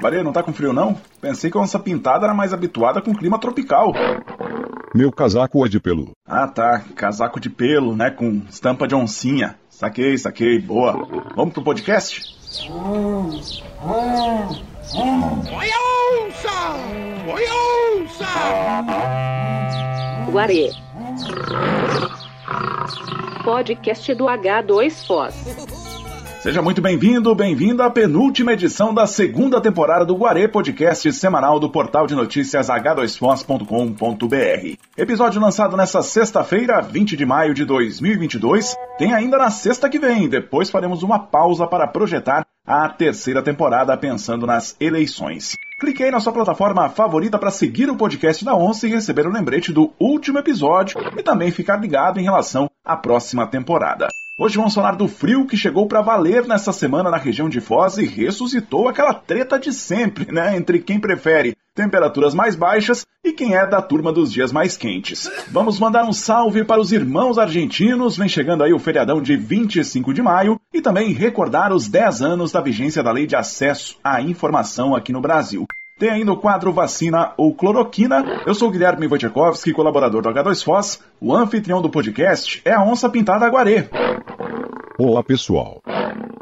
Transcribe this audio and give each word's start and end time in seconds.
Maria, 0.00 0.22
não 0.22 0.32
tá 0.32 0.42
com 0.42 0.52
frio 0.52 0.72
não? 0.72 0.96
Pensei 1.20 1.50
que 1.50 1.58
a 1.58 1.60
onça 1.60 1.78
pintada 1.78 2.24
era 2.24 2.34
mais 2.34 2.54
habituada 2.54 3.02
com 3.02 3.14
clima 3.14 3.38
tropical. 3.38 3.92
Meu 4.94 5.12
casaco 5.12 5.64
é 5.64 5.68
de 5.68 5.78
pelo. 5.78 6.10
Ah 6.26 6.48
tá, 6.48 6.82
casaco 6.96 7.38
de 7.38 7.50
pelo, 7.50 7.94
né? 7.94 8.10
Com 8.10 8.42
estampa 8.48 8.88
de 8.88 8.94
oncinha. 8.94 9.56
Saquei, 9.68 10.16
saquei, 10.16 10.58
boa. 10.58 11.06
Vamos 11.36 11.52
pro 11.52 11.62
podcast? 11.62 12.20
Oi, 12.70 13.40
onça! 16.26 16.54
Oi, 17.26 17.44
onça! 18.02 18.26
Guarê. 20.30 20.70
Podcast 23.44 24.14
do 24.14 24.24
H2Foz. 24.24 25.34
Seja 26.40 26.62
muito 26.62 26.80
bem-vindo, 26.80 27.34
bem-vinda 27.34 27.84
à 27.84 27.90
penúltima 27.90 28.54
edição 28.54 28.94
da 28.94 29.06
segunda 29.06 29.60
temporada 29.60 30.06
do 30.06 30.16
Guarê 30.16 30.48
Podcast 30.48 31.12
semanal 31.12 31.60
do 31.60 31.68
portal 31.68 32.06
de 32.06 32.14
notícias 32.14 32.68
h2foz.com.br. 32.68 34.78
Episódio 34.96 35.38
lançado 35.38 35.76
nesta 35.76 36.00
sexta-feira, 36.00 36.80
20 36.80 37.14
de 37.14 37.26
maio 37.26 37.52
de 37.52 37.66
2022. 37.66 38.74
Tem 38.96 39.12
ainda 39.12 39.36
na 39.36 39.50
sexta 39.50 39.90
que 39.90 39.98
vem, 39.98 40.30
depois 40.30 40.70
faremos 40.70 41.02
uma 41.02 41.18
pausa 41.18 41.66
para 41.66 41.86
projetar 41.86 42.46
a 42.66 42.88
terceira 42.88 43.42
temporada 43.42 43.94
pensando 43.98 44.46
nas 44.46 44.74
eleições. 44.80 45.52
Clique 45.78 46.02
aí 46.02 46.10
na 46.10 46.20
sua 46.20 46.32
plataforma 46.32 46.88
favorita 46.88 47.38
para 47.38 47.50
seguir 47.50 47.90
o 47.90 47.96
podcast 47.96 48.42
da 48.46 48.56
Onça 48.56 48.88
e 48.88 48.90
receber 48.90 49.26
o 49.26 49.30
lembrete 49.30 49.74
do 49.74 49.92
último 50.00 50.38
episódio 50.38 50.98
e 51.18 51.22
também 51.22 51.50
ficar 51.50 51.76
ligado 51.76 52.18
em 52.18 52.22
relação 52.22 52.70
à 52.82 52.96
próxima 52.96 53.46
temporada. 53.46 54.08
Hoje 54.42 54.56
vamos 54.56 54.74
falar 54.74 54.92
do 54.92 55.06
frio 55.06 55.46
que 55.46 55.54
chegou 55.54 55.86
para 55.86 56.00
valer 56.00 56.46
nessa 56.46 56.72
semana 56.72 57.10
na 57.10 57.18
região 57.18 57.46
de 57.46 57.60
Foz 57.60 57.98
e 57.98 58.06
ressuscitou 58.06 58.88
aquela 58.88 59.12
treta 59.12 59.58
de 59.58 59.70
sempre, 59.70 60.32
né? 60.32 60.56
Entre 60.56 60.78
quem 60.78 60.98
prefere 60.98 61.54
temperaturas 61.74 62.32
mais 62.32 62.56
baixas 62.56 63.06
e 63.22 63.34
quem 63.34 63.54
é 63.54 63.66
da 63.66 63.82
turma 63.82 64.10
dos 64.10 64.32
dias 64.32 64.50
mais 64.50 64.78
quentes. 64.78 65.30
Vamos 65.50 65.78
mandar 65.78 66.06
um 66.06 66.12
salve 66.14 66.64
para 66.64 66.80
os 66.80 66.90
irmãos 66.90 67.36
argentinos, 67.36 68.16
vem 68.16 68.30
chegando 68.30 68.64
aí 68.64 68.72
o 68.72 68.78
feriadão 68.78 69.20
de 69.20 69.36
25 69.36 70.14
de 70.14 70.22
maio, 70.22 70.58
e 70.72 70.80
também 70.80 71.12
recordar 71.12 71.70
os 71.70 71.86
10 71.86 72.22
anos 72.22 72.50
da 72.50 72.62
vigência 72.62 73.02
da 73.02 73.12
Lei 73.12 73.26
de 73.26 73.36
Acesso 73.36 73.98
à 74.02 74.22
Informação 74.22 74.96
aqui 74.96 75.12
no 75.12 75.20
Brasil. 75.20 75.66
Tem 76.00 76.08
ainda 76.08 76.32
o 76.32 76.36
quadro 76.38 76.72
Vacina 76.72 77.34
ou 77.36 77.54
Cloroquina. 77.54 78.24
Eu 78.46 78.54
sou 78.54 78.68
o 78.68 78.70
Guilherme 78.70 79.06
Wojciechowski, 79.06 79.74
colaborador 79.74 80.22
do 80.22 80.30
H2Foz. 80.30 80.98
O 81.20 81.36
anfitrião 81.36 81.82
do 81.82 81.90
podcast 81.90 82.62
é 82.64 82.72
a 82.72 82.82
Onça 82.82 83.10
Pintada 83.10 83.44
Aguaré. 83.44 83.86
Olá, 84.98 85.22
pessoal. 85.22 85.82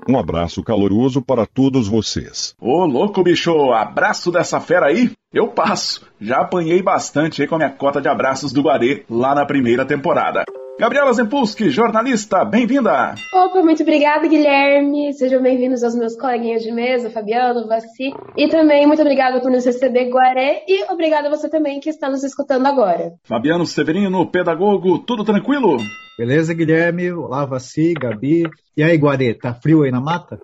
Um 0.08 0.16
abraço 0.16 0.62
caloroso 0.62 1.20
para 1.20 1.44
todos 1.44 1.88
vocês. 1.88 2.54
Ô, 2.60 2.86
louco, 2.86 3.20
bicho, 3.24 3.72
abraço 3.72 4.30
dessa 4.30 4.60
fera 4.60 4.86
aí? 4.86 5.10
Eu 5.34 5.48
passo. 5.48 6.06
Já 6.20 6.36
apanhei 6.42 6.80
bastante 6.80 7.42
aí 7.42 7.48
com 7.48 7.56
a 7.56 7.58
minha 7.58 7.70
cota 7.70 8.00
de 8.00 8.06
abraços 8.06 8.52
do 8.52 8.62
Guarê 8.62 9.04
lá 9.10 9.34
na 9.34 9.44
primeira 9.44 9.84
temporada. 9.84 10.44
Gabriela 10.78 11.12
Zempulski, 11.12 11.70
jornalista, 11.70 12.44
bem-vinda! 12.44 13.16
Opa, 13.34 13.62
muito 13.62 13.82
obrigada, 13.82 14.28
Guilherme. 14.28 15.12
Sejam 15.12 15.42
bem-vindos 15.42 15.82
aos 15.82 15.96
meus 15.96 16.14
coleguinhas 16.16 16.62
de 16.62 16.70
mesa, 16.70 17.10
Fabiano, 17.10 17.66
Vassi. 17.66 18.12
E 18.36 18.46
também 18.48 18.86
muito 18.86 19.02
obrigada 19.02 19.40
por 19.40 19.50
nos 19.50 19.66
receber, 19.66 20.08
Guaré. 20.08 20.62
E 20.68 20.84
obrigada 20.92 21.26
a 21.26 21.30
você 21.30 21.50
também 21.50 21.80
que 21.80 21.90
está 21.90 22.08
nos 22.08 22.22
escutando 22.22 22.64
agora. 22.64 23.14
Fabiano 23.24 23.66
Severino, 23.66 24.30
pedagogo, 24.30 25.00
tudo 25.00 25.24
tranquilo? 25.24 25.78
Beleza, 26.16 26.54
Guilherme? 26.54 27.10
Olá, 27.10 27.44
Vassi, 27.44 27.92
Gabi. 27.94 28.44
E 28.76 28.82
aí, 28.84 28.96
Guaré, 28.96 29.34
tá 29.34 29.52
frio 29.52 29.82
aí 29.82 29.90
na 29.90 30.00
mata? 30.00 30.38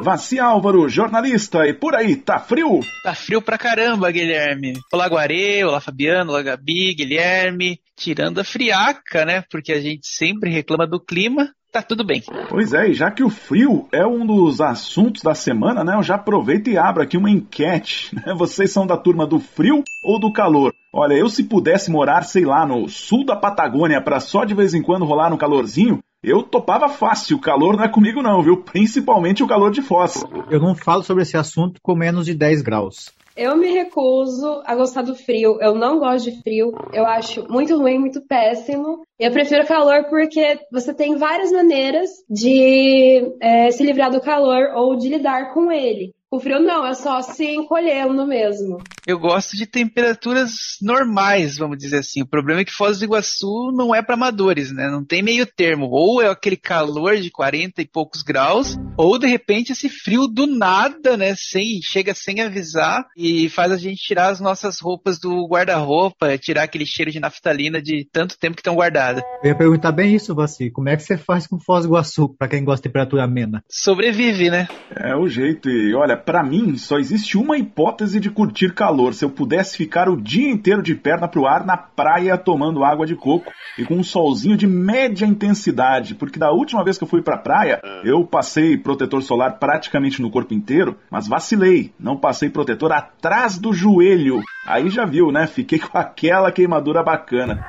Vassi 0.00 0.38
Álvaro, 0.38 0.88
jornalista, 0.88 1.66
e 1.66 1.74
por 1.74 1.94
aí, 1.94 2.14
tá 2.14 2.38
frio? 2.38 2.80
Tá 3.02 3.14
frio 3.14 3.42
pra 3.42 3.58
caramba, 3.58 4.10
Guilherme. 4.10 4.74
Olá, 4.92 5.08
Guarê, 5.08 5.64
olá, 5.64 5.80
Fabiano, 5.80 6.30
olá, 6.30 6.42
Gabi, 6.42 6.94
Guilherme. 6.94 7.80
Tirando 7.96 8.38
a 8.38 8.44
friaca, 8.44 9.24
né? 9.24 9.42
Porque 9.50 9.72
a 9.72 9.80
gente 9.80 10.06
sempre 10.06 10.50
reclama 10.50 10.86
do 10.86 11.00
clima, 11.00 11.50
tá 11.72 11.82
tudo 11.82 12.04
bem. 12.04 12.22
Pois 12.48 12.72
é, 12.72 12.90
e 12.90 12.94
já 12.94 13.10
que 13.10 13.24
o 13.24 13.28
frio 13.28 13.88
é 13.92 14.06
um 14.06 14.24
dos 14.24 14.60
assuntos 14.60 15.22
da 15.22 15.34
semana, 15.34 15.82
né? 15.82 15.96
Eu 15.96 16.02
já 16.02 16.14
aproveito 16.14 16.68
e 16.68 16.78
abro 16.78 17.02
aqui 17.02 17.16
uma 17.16 17.30
enquete. 17.30 18.14
Né? 18.18 18.34
Vocês 18.36 18.72
são 18.72 18.86
da 18.86 18.96
turma 18.96 19.26
do 19.26 19.40
frio 19.40 19.82
ou 20.04 20.18
do 20.18 20.32
calor? 20.32 20.72
Olha, 20.92 21.14
eu 21.14 21.28
se 21.28 21.44
pudesse 21.44 21.90
morar, 21.90 22.22
sei 22.22 22.44
lá, 22.44 22.64
no 22.64 22.88
sul 22.88 23.24
da 23.24 23.36
Patagônia 23.36 24.00
para 24.00 24.20
só 24.20 24.44
de 24.44 24.54
vez 24.54 24.74
em 24.74 24.82
quando 24.82 25.04
rolar 25.04 25.32
um 25.32 25.36
calorzinho, 25.36 26.00
eu 26.22 26.42
topava 26.42 26.88
fácil. 26.88 27.36
O 27.36 27.40
calor 27.40 27.76
não 27.76 27.84
é 27.84 27.88
comigo 27.88 28.22
não, 28.22 28.42
viu? 28.42 28.62
Principalmente 28.62 29.42
o 29.42 29.46
calor 29.46 29.70
de 29.70 29.82
Foz. 29.82 30.24
Eu 30.50 30.60
não 30.60 30.74
falo 30.74 31.02
sobre 31.02 31.22
esse 31.22 31.36
assunto 31.36 31.80
com 31.82 31.94
menos 31.94 32.26
de 32.26 32.34
10 32.34 32.62
graus. 32.62 33.12
Eu 33.36 33.56
me 33.56 33.70
recuso 33.70 34.62
a 34.66 34.74
gostar 34.74 35.02
do 35.02 35.14
frio. 35.14 35.58
Eu 35.60 35.76
não 35.76 36.00
gosto 36.00 36.28
de 36.28 36.42
frio. 36.42 36.72
Eu 36.92 37.06
acho 37.06 37.46
muito 37.48 37.78
ruim, 37.78 37.96
muito 37.96 38.20
péssimo. 38.20 39.04
Eu 39.16 39.30
prefiro 39.30 39.64
calor 39.64 40.06
porque 40.10 40.58
você 40.72 40.92
tem 40.92 41.16
várias 41.16 41.52
maneiras 41.52 42.10
de 42.28 43.32
é, 43.40 43.70
se 43.70 43.84
livrar 43.84 44.10
do 44.10 44.20
calor 44.20 44.72
ou 44.74 44.96
de 44.96 45.08
lidar 45.08 45.54
com 45.54 45.70
ele. 45.70 46.12
O 46.30 46.40
frio 46.40 46.58
não, 46.58 46.84
é 46.84 46.94
só 46.94 47.22
se 47.22 47.48
encolhendo 47.48 48.26
mesmo. 48.26 48.78
Eu 49.08 49.18
gosto 49.18 49.56
de 49.56 49.64
temperaturas 49.64 50.76
normais, 50.82 51.56
vamos 51.56 51.78
dizer 51.78 52.00
assim. 52.00 52.20
O 52.20 52.26
problema 52.26 52.60
é 52.60 52.64
que 52.66 52.74
Foz 52.74 52.98
do 52.98 53.06
Iguaçu 53.06 53.72
não 53.74 53.94
é 53.94 54.02
para 54.02 54.16
amadores, 54.16 54.70
né? 54.70 54.90
Não 54.90 55.02
tem 55.02 55.22
meio 55.22 55.46
termo. 55.46 55.88
Ou 55.90 56.20
é 56.20 56.28
aquele 56.28 56.58
calor 56.58 57.16
de 57.16 57.30
40 57.30 57.80
e 57.80 57.86
poucos 57.86 58.20
graus, 58.20 58.76
ou 58.98 59.18
de 59.18 59.26
repente 59.26 59.72
esse 59.72 59.88
frio 59.88 60.28
do 60.28 60.46
nada, 60.46 61.16
né? 61.16 61.34
Sem, 61.34 61.80
chega 61.82 62.12
sem 62.12 62.42
avisar 62.42 63.06
e 63.16 63.48
faz 63.48 63.72
a 63.72 63.78
gente 63.78 63.96
tirar 63.96 64.28
as 64.28 64.40
nossas 64.40 64.78
roupas 64.78 65.18
do 65.18 65.48
guarda-roupa, 65.48 66.36
tirar 66.36 66.64
aquele 66.64 66.84
cheiro 66.84 67.10
de 67.10 67.18
naftalina 67.18 67.80
de 67.80 68.06
tanto 68.12 68.38
tempo 68.38 68.56
que 68.56 68.60
estão 68.60 68.74
guardadas. 68.74 69.22
Eu 69.42 69.48
ia 69.48 69.56
perguntar 69.56 69.92
bem 69.92 70.14
isso, 70.14 70.34
Vassi. 70.34 70.70
Como 70.70 70.90
é 70.90 70.96
que 70.98 71.02
você 71.02 71.16
faz 71.16 71.46
com 71.46 71.58
Foz 71.58 71.86
do 71.86 71.92
Iguaçu, 71.92 72.36
para 72.38 72.48
quem 72.48 72.62
gosta 72.62 72.82
de 72.82 72.90
temperatura 72.90 73.24
amena? 73.24 73.64
Sobrevive, 73.70 74.50
né? 74.50 74.68
É 74.94 75.16
o 75.16 75.26
jeito. 75.26 75.70
E 75.70 75.94
olha, 75.94 76.14
para 76.14 76.42
mim 76.42 76.76
só 76.76 76.98
existe 76.98 77.38
uma 77.38 77.56
hipótese 77.56 78.20
de 78.20 78.28
curtir 78.28 78.74
calor. 78.74 78.97
Se 79.14 79.24
eu 79.24 79.30
pudesse 79.30 79.76
ficar 79.76 80.08
o 80.08 80.16
dia 80.16 80.50
inteiro 80.50 80.82
de 80.82 80.94
perna 80.94 81.28
pro 81.28 81.46
ar 81.46 81.64
na 81.64 81.76
praia 81.76 82.36
tomando 82.36 82.84
água 82.84 83.06
de 83.06 83.14
coco 83.14 83.52
e 83.78 83.84
com 83.84 83.94
um 83.94 84.02
solzinho 84.02 84.56
de 84.56 84.66
média 84.66 85.24
intensidade, 85.24 86.14
porque 86.14 86.38
da 86.38 86.50
última 86.50 86.82
vez 86.82 86.98
que 86.98 87.04
eu 87.04 87.08
fui 87.08 87.22
pra 87.22 87.38
praia, 87.38 87.80
eu 88.04 88.24
passei 88.26 88.76
protetor 88.76 89.22
solar 89.22 89.58
praticamente 89.58 90.20
no 90.20 90.30
corpo 90.30 90.52
inteiro, 90.52 90.96
mas 91.10 91.28
vacilei, 91.28 91.92
não 91.98 92.16
passei 92.16 92.50
protetor 92.50 92.92
atrás 92.92 93.58
do 93.58 93.72
joelho. 93.72 94.42
Aí 94.66 94.90
já 94.90 95.04
viu, 95.04 95.32
né? 95.32 95.46
Fiquei 95.46 95.78
com 95.80 95.96
aquela 95.96 96.52
queimadura 96.52 97.02
bacana. 97.02 97.64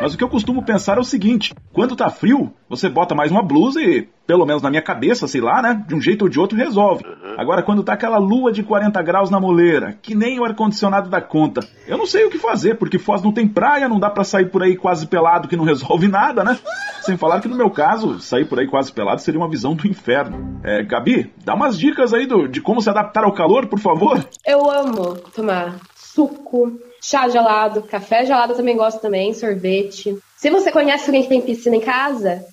Mas 0.00 0.14
o 0.14 0.18
que 0.18 0.24
eu 0.24 0.28
costumo 0.28 0.62
pensar 0.62 0.96
é 0.96 1.00
o 1.00 1.04
seguinte: 1.04 1.54
quando 1.72 1.96
tá 1.96 2.08
frio, 2.08 2.52
você 2.68 2.88
bota 2.88 3.14
mais 3.14 3.30
uma 3.30 3.42
blusa 3.42 3.82
e, 3.82 4.08
pelo 4.26 4.46
menos 4.46 4.62
na 4.62 4.70
minha 4.70 4.82
cabeça, 4.82 5.26
sei 5.26 5.40
lá, 5.40 5.60
né? 5.60 5.84
De 5.86 5.94
um 5.94 6.00
jeito 6.00 6.22
ou 6.22 6.28
de 6.28 6.38
outro 6.38 6.56
resolve. 6.56 7.04
Agora, 7.36 7.62
quando 7.62 7.82
tá 7.82 7.94
aquela 7.94 8.18
lua 8.18 8.52
de 8.52 8.62
40 8.62 9.02
graus 9.02 9.30
na 9.30 9.40
moleira, 9.40 9.98
que 10.00 10.14
nem 10.14 10.38
o 10.38 10.44
ar-condicionado 10.44 11.08
dá 11.08 11.20
conta, 11.20 11.66
eu 11.86 11.98
não 11.98 12.06
sei 12.06 12.24
o 12.24 12.30
que 12.30 12.38
fazer, 12.38 12.76
porque 12.76 12.98
Foz 12.98 13.22
não 13.22 13.32
tem 13.32 13.48
praia, 13.48 13.88
não 13.88 13.98
dá 13.98 14.08
para 14.10 14.24
sair 14.24 14.46
por 14.46 14.62
aí 14.62 14.76
quase 14.76 15.06
pelado 15.06 15.48
que 15.48 15.56
não 15.56 15.64
resolve 15.66 16.06
nada, 16.06 16.44
né? 16.44 16.58
Sem 17.02 17.16
falar 17.16 17.40
que 17.40 17.48
no 17.48 17.56
meu 17.56 17.70
caso, 17.70 18.20
sair 18.20 18.44
por 18.44 18.58
aí 18.58 18.68
quase 18.68 18.92
pelado 18.92 19.20
seria 19.20 19.40
uma 19.40 19.48
visão 19.48 19.74
do 19.74 19.86
inferno. 19.86 20.60
É, 20.62 20.82
Gabi, 20.82 21.32
dá 21.44 21.54
umas 21.54 21.78
dicas 21.78 22.12
aí 22.12 22.26
do, 22.26 22.46
de 22.46 22.60
como 22.60 22.80
se 22.80 22.90
adaptar 22.90 23.24
ao 23.24 23.32
calor, 23.32 23.66
por 23.66 23.78
favor. 23.78 24.24
Eu 24.46 24.70
amo 24.70 25.16
tomar 25.34 25.76
suco, 25.96 26.78
chá 27.02 27.28
gelado, 27.28 27.82
café 27.82 28.24
gelado 28.24 28.52
eu 28.52 28.56
também 28.56 28.76
gosto 28.76 29.00
também, 29.00 29.32
sorvete. 29.32 30.18
Se 30.36 30.50
você 30.50 30.70
conhece 30.70 31.06
alguém 31.06 31.22
que 31.22 31.28
tem 31.28 31.40
piscina 31.40 31.76
em 31.76 31.80
casa, 31.80 32.44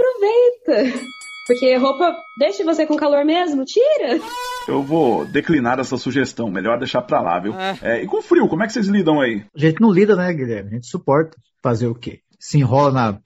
aproveita. 0.00 0.98
Porque 1.46 1.76
roupa 1.76 2.16
deixa 2.38 2.64
você 2.64 2.86
com 2.86 2.96
calor 2.96 3.24
mesmo, 3.24 3.64
tira. 3.64 4.20
Eu 4.68 4.82
vou 4.82 5.24
declinar 5.26 5.80
essa 5.80 5.96
sugestão, 5.96 6.50
melhor 6.50 6.78
deixar 6.78 7.02
pra 7.02 7.20
lá, 7.20 7.40
viu? 7.40 7.54
É, 7.82 8.02
e 8.02 8.06
com 8.06 8.22
frio, 8.22 8.48
como 8.48 8.62
é 8.62 8.66
que 8.66 8.72
vocês 8.72 8.86
lidam 8.86 9.20
aí? 9.20 9.44
A 9.54 9.58
gente 9.58 9.80
não 9.80 9.90
lida, 9.90 10.14
né, 10.14 10.32
Guilherme? 10.32 10.70
A 10.70 10.74
gente 10.74 10.86
suporta. 10.86 11.36
Fazer 11.62 11.88
o 11.88 11.94
quê? 11.94 12.20
Se 12.38 12.58
enrola 12.58 12.92
na, 12.92 13.18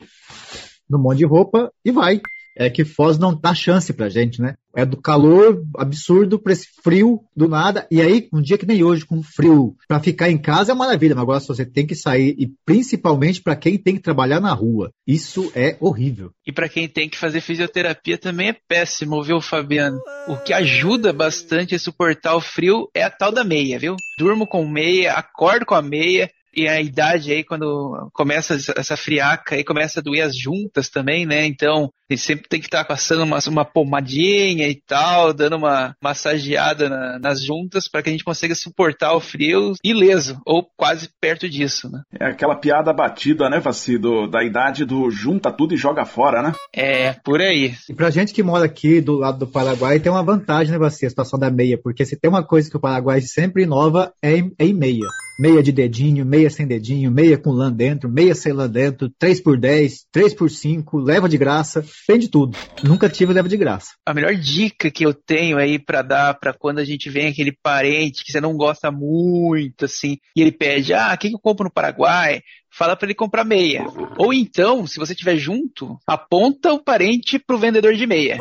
no 0.89 0.99
monte 0.99 1.19
de 1.19 1.27
roupa 1.27 1.71
e 1.85 1.93
vai. 1.93 2.21
É 2.57 2.71
que 2.71 2.85
Foz 2.85 3.19
não 3.19 3.35
dá 3.35 3.55
chance 3.55 3.93
pra 3.93 4.09
gente, 4.09 4.41
né? 4.41 4.55
É 4.77 4.85
do 4.85 4.97
calor 4.97 5.63
absurdo 5.77 6.39
pra 6.39 6.53
esse 6.53 6.67
frio 6.83 7.21
do 7.35 7.49
nada. 7.49 7.87
E 7.91 8.01
aí, 8.01 8.29
um 8.33 8.41
dia 8.41 8.59
que 8.59 8.67
nem 8.67 8.83
hoje, 8.83 9.05
com 9.05 9.23
frio, 9.23 9.77
pra 9.89 10.01
ficar 10.01 10.31
em 10.31 10.39
casa 10.39 10.73
é 10.73 10.75
maravilha, 10.75 11.15
mas 11.15 11.23
agora 11.23 11.41
se 11.41 11.49
você 11.49 11.65
tem 11.65 11.87
que 11.87 11.95
sair, 11.95 12.35
e 12.39 12.51
principalmente 12.65 13.41
pra 13.41 13.57
quem 13.57 13.79
tem 13.79 13.95
que 13.95 14.03
trabalhar 14.03 14.41
na 14.41 14.53
rua, 14.53 14.91
isso 15.07 15.51
é 15.55 15.77
horrível. 15.81 16.31
E 16.47 16.53
para 16.53 16.69
quem 16.69 16.89
tem 16.89 17.09
que 17.09 17.19
fazer 17.19 17.41
fisioterapia 17.41 18.19
também 18.19 18.49
é 18.49 18.57
péssimo, 18.69 19.23
viu, 19.23 19.41
Fabiano? 19.41 20.01
O 20.29 20.37
que 20.37 20.53
ajuda 20.53 21.13
bastante 21.13 21.75
a 21.75 21.79
suportar 21.79 22.35
o 22.35 22.41
frio 22.41 22.89
é 22.95 23.03
a 23.03 23.11
tal 23.11 23.33
da 23.33 23.45
meia, 23.45 23.79
viu? 23.79 23.97
Durmo 24.19 24.47
com 24.47 24.67
meia, 24.67 25.13
acordo 25.13 25.67
com 25.67 25.75
a 25.75 25.83
meia, 25.83 26.31
E 26.57 26.69
a 26.69 26.81
idade 26.81 27.33
aí, 27.33 27.45
quando 27.45 28.09
começa 28.13 28.57
essa 28.77 28.97
friaca, 28.97 29.55
aí 29.55 29.65
começa 29.65 30.01
a 30.01 30.03
doer 30.03 30.25
as 30.25 30.37
juntas 30.37 30.89
também, 30.89 31.27
né? 31.27 31.45
Então, 31.47 31.91
a 32.11 32.15
gente 32.15 32.23
sempre 32.23 32.49
tem 32.49 32.61
que 32.61 32.67
estar 32.67 32.85
passando 32.85 33.23
uma, 33.23 33.39
uma 33.49 33.65
pomadinha 33.65 34.69
e 34.69 34.75
tal, 34.87 35.33
dando 35.33 35.57
uma 35.57 35.95
massageada 36.03 36.89
na, 36.89 37.19
nas 37.19 37.43
juntas 37.43 37.89
para 37.89 38.03
que 38.03 38.11
a 38.11 38.13
gente 38.13 38.25
consiga 38.25 38.55
suportar 38.55 39.15
o 39.15 39.21
frio 39.21 39.73
ileso, 39.83 40.41
ou 40.47 40.67
quase 40.77 41.09
perto 41.21 41.49
disso, 41.49 41.91
né? 41.91 42.03
É 42.21 42.27
aquela 42.27 42.57
piada 42.57 42.93
batida, 42.93 43.49
né, 43.49 43.59
Vacido, 43.59 44.29
da 44.29 44.45
idade 44.45 44.85
do 44.85 45.11
junta 45.11 45.51
tudo 45.51 45.75
e 45.75 45.79
joga 45.79 46.05
fora, 46.05 46.43
né? 46.43 46.53
É, 46.75 47.15
por 47.25 47.41
aí. 47.41 47.75
E 47.89 47.95
pra 47.95 48.11
gente 48.11 48.35
que 48.35 48.43
mora 48.43 48.67
aqui 48.67 49.01
do 49.01 49.17
lado 49.17 49.39
do 49.39 49.47
Paraguai, 49.47 49.99
tem 49.99 50.13
uma 50.13 50.23
vantagem, 50.23 50.73
né, 50.73 50.79
Vaci, 50.79 51.07
a 51.07 51.11
situação 51.11 51.39
da 51.39 51.51
meia, 51.51 51.79
porque 51.83 52.05
se 52.05 52.19
tem 52.19 52.31
uma 52.31 52.45
coisa 52.45 52.71
que 52.71 52.77
o 52.77 52.81
Paraguai 52.81 53.21
sempre 53.23 53.63
inova, 53.63 54.13
é 54.23 54.37
em, 54.37 54.53
é 54.59 54.67
em 54.67 54.75
meia. 54.75 55.09
Meia 55.39 55.63
de 55.63 55.73
dedinho, 55.73 56.25
meia 56.25 56.44
sem 56.51 56.67
dedinho, 56.67 57.11
meia 57.11 57.39
com 57.39 57.51
lã 57.51 57.73
dentro, 57.73 58.09
meia 58.09 58.35
sem 58.35 58.53
lã 58.53 58.69
dentro, 58.69 59.11
3 59.19 59.41
por 59.41 59.59
10, 59.59 60.07
3 60.11 60.35
por 60.35 60.51
5, 60.51 60.99
leva 60.99 61.29
de 61.29 61.39
graça, 61.39 61.85
tem 62.07 62.19
de 62.19 62.29
tudo. 62.29 62.57
Nunca 62.83 63.09
tive 63.09 63.33
leva 63.33 63.49
de 63.49 63.57
graça. 63.57 63.93
A 64.07 64.15
melhor 64.15 64.35
dica 64.35 64.91
que 64.91 65.05
eu 65.05 65.15
tenho 65.15 65.59
aí 65.59 65.79
para 65.79 66.03
dar 66.03 66.35
para 66.35 66.53
quando 66.53 66.79
a 66.79 66.85
gente 66.85 67.11
vem 67.11 67.29
aquele 67.29 67.53
parente 67.53 68.25
que 68.25 68.33
você 68.33 68.41
não 68.41 68.57
gosta 68.57 68.91
muito, 68.91 69.85
assim, 69.85 70.19
e 70.37 70.43
ele 70.43 70.53
pede, 70.53 70.93
ah, 70.93 71.13
o 71.15 71.19
que, 71.19 71.33
eu 71.33 71.39
compro 71.39 71.65
no 71.65 71.73
Paraguai? 71.73 72.43
Fala 72.71 72.97
para 72.97 73.07
ele 73.07 73.15
comprar 73.15 73.45
meia. 73.45 73.87
Ou 74.19 74.33
então, 74.33 74.87
se 74.87 74.99
você 74.99 75.13
estiver 75.13 75.37
junto, 75.37 75.97
aponta 76.07 76.73
o 76.73 76.83
parente 76.83 77.39
pro 77.39 77.59
vendedor 77.59 77.95
de 77.95 78.07
meia. 78.07 78.39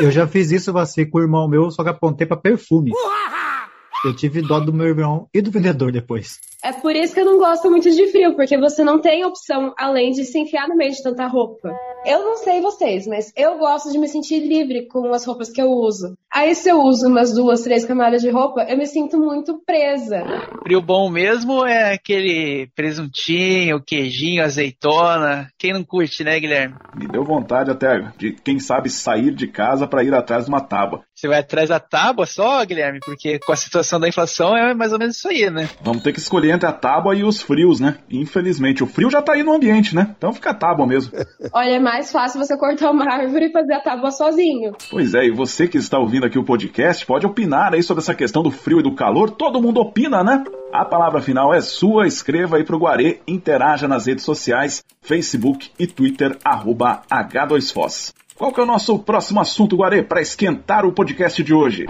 Eu 0.00 0.10
já 0.10 0.26
fiz 0.26 0.50
isso, 0.50 0.72
Vaci, 0.72 1.06
com 1.06 1.18
o 1.18 1.22
irmão 1.22 1.48
meu, 1.48 1.70
só 1.70 1.82
que 1.82 1.90
apontei 1.90 2.26
para 2.26 2.36
perfume. 2.36 2.90
Eu 4.04 4.16
tive 4.16 4.42
dó 4.42 4.58
do 4.58 4.72
meu 4.72 4.86
irmão 4.86 5.28
e 5.32 5.40
do 5.40 5.50
vendedor 5.50 5.92
depois. 5.92 6.40
É 6.64 6.72
por 6.72 6.94
isso 6.94 7.12
que 7.12 7.20
eu 7.20 7.24
não 7.24 7.38
gosto 7.38 7.68
muito 7.68 7.90
de 7.90 8.06
frio, 8.06 8.36
porque 8.36 8.56
você 8.56 8.84
não 8.84 9.00
tem 9.00 9.24
opção 9.24 9.74
além 9.76 10.12
de 10.12 10.24
se 10.24 10.38
enfiar 10.38 10.68
no 10.68 10.76
meio 10.76 10.92
de 10.92 11.02
tanta 11.02 11.26
roupa. 11.26 11.76
Eu 12.06 12.24
não 12.24 12.36
sei 12.36 12.60
vocês, 12.60 13.04
mas 13.04 13.32
eu 13.36 13.58
gosto 13.58 13.90
de 13.90 13.98
me 13.98 14.06
sentir 14.06 14.38
livre 14.38 14.86
com 14.86 15.12
as 15.12 15.24
roupas 15.24 15.50
que 15.50 15.60
eu 15.60 15.70
uso. 15.70 16.16
Aí 16.34 16.54
se 16.54 16.70
eu 16.70 16.80
uso 16.80 17.08
umas 17.08 17.34
duas, 17.34 17.60
três 17.60 17.84
camadas 17.84 18.22
de 18.22 18.30
roupa, 18.30 18.62
eu 18.62 18.78
me 18.78 18.86
sinto 18.86 19.18
muito 19.18 19.60
presa. 19.66 20.24
Frio 20.62 20.80
bom 20.80 21.10
mesmo 21.10 21.66
é 21.66 21.92
aquele 21.92 22.70
presuntinho, 22.74 23.82
queijinho, 23.84 24.42
azeitona. 24.42 25.48
Quem 25.58 25.74
não 25.74 25.84
curte, 25.84 26.24
né, 26.24 26.40
Guilherme? 26.40 26.74
Me 26.96 27.06
deu 27.06 27.22
vontade 27.22 27.70
até 27.70 28.12
de, 28.16 28.32
quem 28.32 28.58
sabe, 28.58 28.88
sair 28.88 29.30
de 29.34 29.46
casa 29.46 29.86
para 29.86 30.02
ir 30.02 30.14
atrás 30.14 30.46
de 30.46 30.50
uma 30.50 30.62
tábua. 30.62 31.02
Você 31.14 31.28
vai 31.28 31.40
atrás 31.40 31.68
da 31.68 31.78
tábua 31.78 32.24
só, 32.24 32.64
Guilherme? 32.64 33.00
Porque 33.04 33.38
com 33.38 33.52
a 33.52 33.56
situação 33.56 34.00
da 34.00 34.08
inflação 34.08 34.56
é 34.56 34.72
mais 34.72 34.92
ou 34.92 34.98
menos 34.98 35.16
isso 35.16 35.28
aí, 35.28 35.50
né? 35.50 35.68
Vamos 35.82 36.02
ter 36.02 36.12
que 36.12 36.18
escolher 36.18 36.52
entre 36.52 36.66
a 36.66 36.72
tábua 36.72 37.14
e 37.14 37.24
os 37.24 37.42
frios, 37.42 37.78
né? 37.78 37.98
Infelizmente, 38.10 38.82
o 38.82 38.86
frio 38.86 39.10
já 39.10 39.20
tá 39.20 39.34
aí 39.34 39.42
no 39.42 39.52
ambiente, 39.52 39.94
né? 39.94 40.14
Então 40.16 40.32
fica 40.32 40.50
a 40.50 40.54
tábua 40.54 40.86
mesmo. 40.86 41.12
Olha, 41.52 41.76
é 41.76 41.78
mais 41.78 42.10
fácil 42.10 42.40
você 42.40 42.56
cortar 42.56 42.90
uma 42.90 43.04
árvore 43.04 43.46
e 43.46 43.52
fazer 43.52 43.74
a 43.74 43.80
tábua 43.80 44.10
sozinho. 44.10 44.72
Pois 44.90 45.12
é, 45.12 45.26
e 45.26 45.30
você 45.30 45.68
que 45.68 45.76
está 45.76 45.98
ouvindo 45.98 46.21
aqui 46.24 46.38
o 46.38 46.44
podcast 46.44 47.04
pode 47.04 47.26
opinar 47.26 47.74
aí 47.74 47.82
sobre 47.82 48.02
essa 48.02 48.14
questão 48.14 48.42
do 48.42 48.50
frio 48.50 48.80
e 48.80 48.82
do 48.82 48.94
calor. 48.94 49.30
Todo 49.30 49.60
mundo 49.60 49.80
opina, 49.80 50.22
né? 50.22 50.44
A 50.72 50.84
palavra 50.84 51.20
final 51.20 51.52
é 51.52 51.60
sua. 51.60 52.06
Escreva 52.06 52.56
aí 52.56 52.64
pro 52.64 52.78
Guarê, 52.78 53.20
interaja 53.26 53.86
nas 53.86 54.06
redes 54.06 54.24
sociais, 54.24 54.82
Facebook 55.00 55.70
e 55.78 55.86
Twitter, 55.86 56.36
arroba 56.44 57.02
H2Foz. 57.10 58.12
Qual 58.36 58.52
que 58.52 58.60
é 58.60 58.62
o 58.62 58.66
nosso 58.66 58.98
próximo 58.98 59.40
assunto, 59.40 59.76
Guarê, 59.76 60.02
para 60.02 60.20
esquentar 60.20 60.84
o 60.84 60.92
podcast 60.92 61.42
de 61.42 61.52
hoje? 61.54 61.86